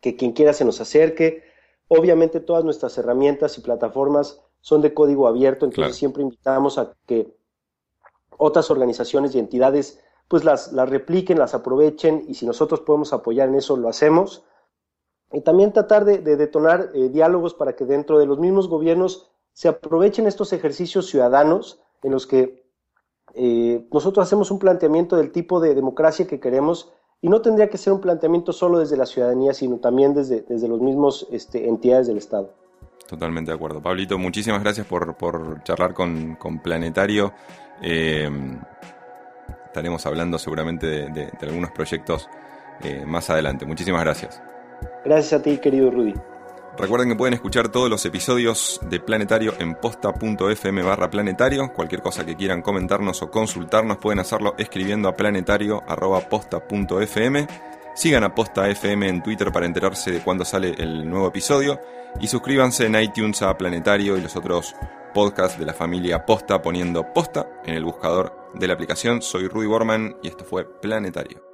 que 0.00 0.16
quien 0.16 0.32
quiera 0.32 0.52
se 0.52 0.64
nos 0.64 0.80
acerque, 0.80 1.42
Obviamente 1.94 2.40
todas 2.40 2.64
nuestras 2.64 2.96
herramientas 2.96 3.58
y 3.58 3.60
plataformas 3.60 4.40
son 4.62 4.80
de 4.80 4.94
código 4.94 5.28
abierto, 5.28 5.66
entonces 5.66 5.94
siempre 5.94 6.22
invitamos 6.22 6.78
a 6.78 6.94
que 7.06 7.36
otras 8.38 8.70
organizaciones 8.70 9.34
y 9.34 9.38
entidades 9.38 10.00
pues 10.32 10.44
las, 10.44 10.72
las 10.72 10.88
repliquen, 10.88 11.38
las 11.38 11.52
aprovechen 11.52 12.24
y 12.26 12.32
si 12.32 12.46
nosotros 12.46 12.80
podemos 12.80 13.12
apoyar 13.12 13.50
en 13.50 13.56
eso, 13.56 13.76
lo 13.76 13.90
hacemos. 13.90 14.46
Y 15.30 15.42
también 15.42 15.74
tratar 15.74 16.06
de, 16.06 16.20
detonar 16.20 16.88
eh, 16.94 17.10
diálogos 17.10 17.52
para 17.52 17.76
que 17.76 17.84
dentro 17.84 18.18
de 18.18 18.24
los 18.24 18.38
mismos 18.38 18.66
gobiernos 18.66 19.30
se 19.52 19.68
aprovechen 19.68 20.26
estos 20.26 20.54
ejercicios 20.54 21.08
ciudadanos 21.08 21.82
en 22.02 22.12
los 22.12 22.26
que 22.26 22.64
eh, 23.34 23.86
nosotros 23.92 24.26
hacemos 24.26 24.50
un 24.50 24.58
planteamiento 24.58 25.16
del 25.16 25.32
tipo 25.32 25.60
de 25.60 25.74
democracia 25.74 26.26
que 26.26 26.40
queremos 26.40 26.90
y 27.20 27.28
no 27.28 27.42
tendría 27.42 27.68
que 27.68 27.76
ser 27.76 27.92
un 27.92 28.00
planteamiento 28.00 28.54
solo 28.54 28.78
desde 28.78 28.96
la 28.96 29.04
ciudadanía, 29.04 29.52
sino 29.52 29.80
también 29.80 30.14
desde, 30.14 30.40
desde 30.48 30.66
los 30.66 30.80
mismos 30.80 31.26
este, 31.30 31.68
entidades 31.68 32.06
del 32.06 32.16
Estado. 32.16 32.54
Totalmente 33.06 33.50
de 33.50 33.56
acuerdo. 33.56 33.82
Pablito, 33.82 34.16
muchísimas 34.16 34.62
gracias 34.62 34.86
por, 34.86 35.14
charlar 35.62 35.92
con, 35.92 36.38
Planetario. 36.62 37.34
Eh, 37.82 38.30
estaremos 39.72 40.04
hablando 40.04 40.38
seguramente 40.38 40.86
de, 40.86 41.32
algunos 41.40 41.70
proyectos 41.70 42.28
eh, 42.82 43.06
más 43.06 43.30
adelante. 43.30 43.64
Muchísimas 43.64 44.02
gracias. 44.02 44.42
Gracias 45.02 45.40
a 45.40 45.42
ti, 45.42 45.56
querido 45.56 45.90
Rudy. 45.90 46.12
Recuerden 46.76 47.08
que 47.08 47.16
pueden 47.16 47.32
escuchar 47.32 47.70
todos 47.70 47.88
los 47.88 48.04
episodios 48.04 48.82
de 48.88 49.00
Planetario 49.00 49.54
en 49.58 49.74
posta.fm 49.74 50.82
barra 50.82 51.08
planetario. 51.10 51.72
Cualquier 51.72 52.02
cosa 52.02 52.26
que 52.26 52.36
quieran 52.36 52.60
comentarnos 52.60 53.22
o 53.22 53.30
consultarnos 53.30 53.96
pueden 53.96 54.18
hacerlo 54.18 54.54
escribiendo 54.58 55.08
a 55.08 55.16
planetario.posta.fm. 55.16 57.46
Sigan 57.94 58.24
a 58.24 58.34
Posta 58.34 58.68
FM 58.68 59.08
en 59.08 59.22
Twitter 59.22 59.52
para 59.52 59.64
enterarse 59.66 60.10
de 60.12 60.20
cuándo 60.20 60.44
sale 60.44 60.74
el 60.78 61.08
nuevo 61.08 61.28
episodio. 61.28 61.80
Y 62.20 62.26
suscríbanse 62.26 62.84
en 62.86 62.96
iTunes 62.96 63.40
a 63.42 63.56
Planetario 63.56 64.18
y 64.18 64.20
los 64.20 64.36
otros 64.36 64.76
podcasts 65.12 65.58
de 65.58 65.66
la 65.66 65.74
familia 65.74 66.24
Posta 66.24 66.62
poniendo 66.62 67.12
Posta 67.12 67.60
en 67.64 67.74
el 67.74 67.84
buscador 67.84 68.50
de 68.54 68.66
la 68.66 68.74
aplicación. 68.74 69.22
Soy 69.22 69.48
Rudy 69.48 69.66
Borman 69.66 70.16
y 70.22 70.28
esto 70.28 70.44
fue 70.44 70.64
Planetario. 70.80 71.52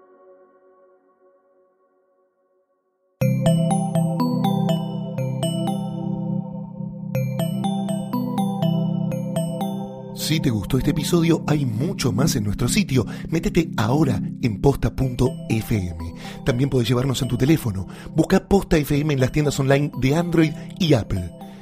Si 10.28 10.40
te 10.40 10.50
gustó 10.50 10.76
este 10.76 10.90
episodio, 10.90 11.42
hay 11.46 11.64
mucho 11.64 12.12
más 12.12 12.36
en 12.36 12.44
nuestro 12.44 12.68
sitio. 12.68 13.06
Métete 13.30 13.70
ahora 13.78 14.20
en 14.42 14.60
posta.fm. 14.60 16.14
También 16.44 16.68
puedes 16.68 16.86
llevarnos 16.86 17.22
en 17.22 17.28
tu 17.28 17.38
teléfono. 17.38 17.86
Busca 18.14 18.46
Posta 18.46 18.76
FM 18.76 19.14
en 19.14 19.20
las 19.20 19.32
tiendas 19.32 19.58
online 19.58 19.90
de 19.98 20.14
Android 20.14 20.52
y 20.78 20.92
Apple. 20.92 21.47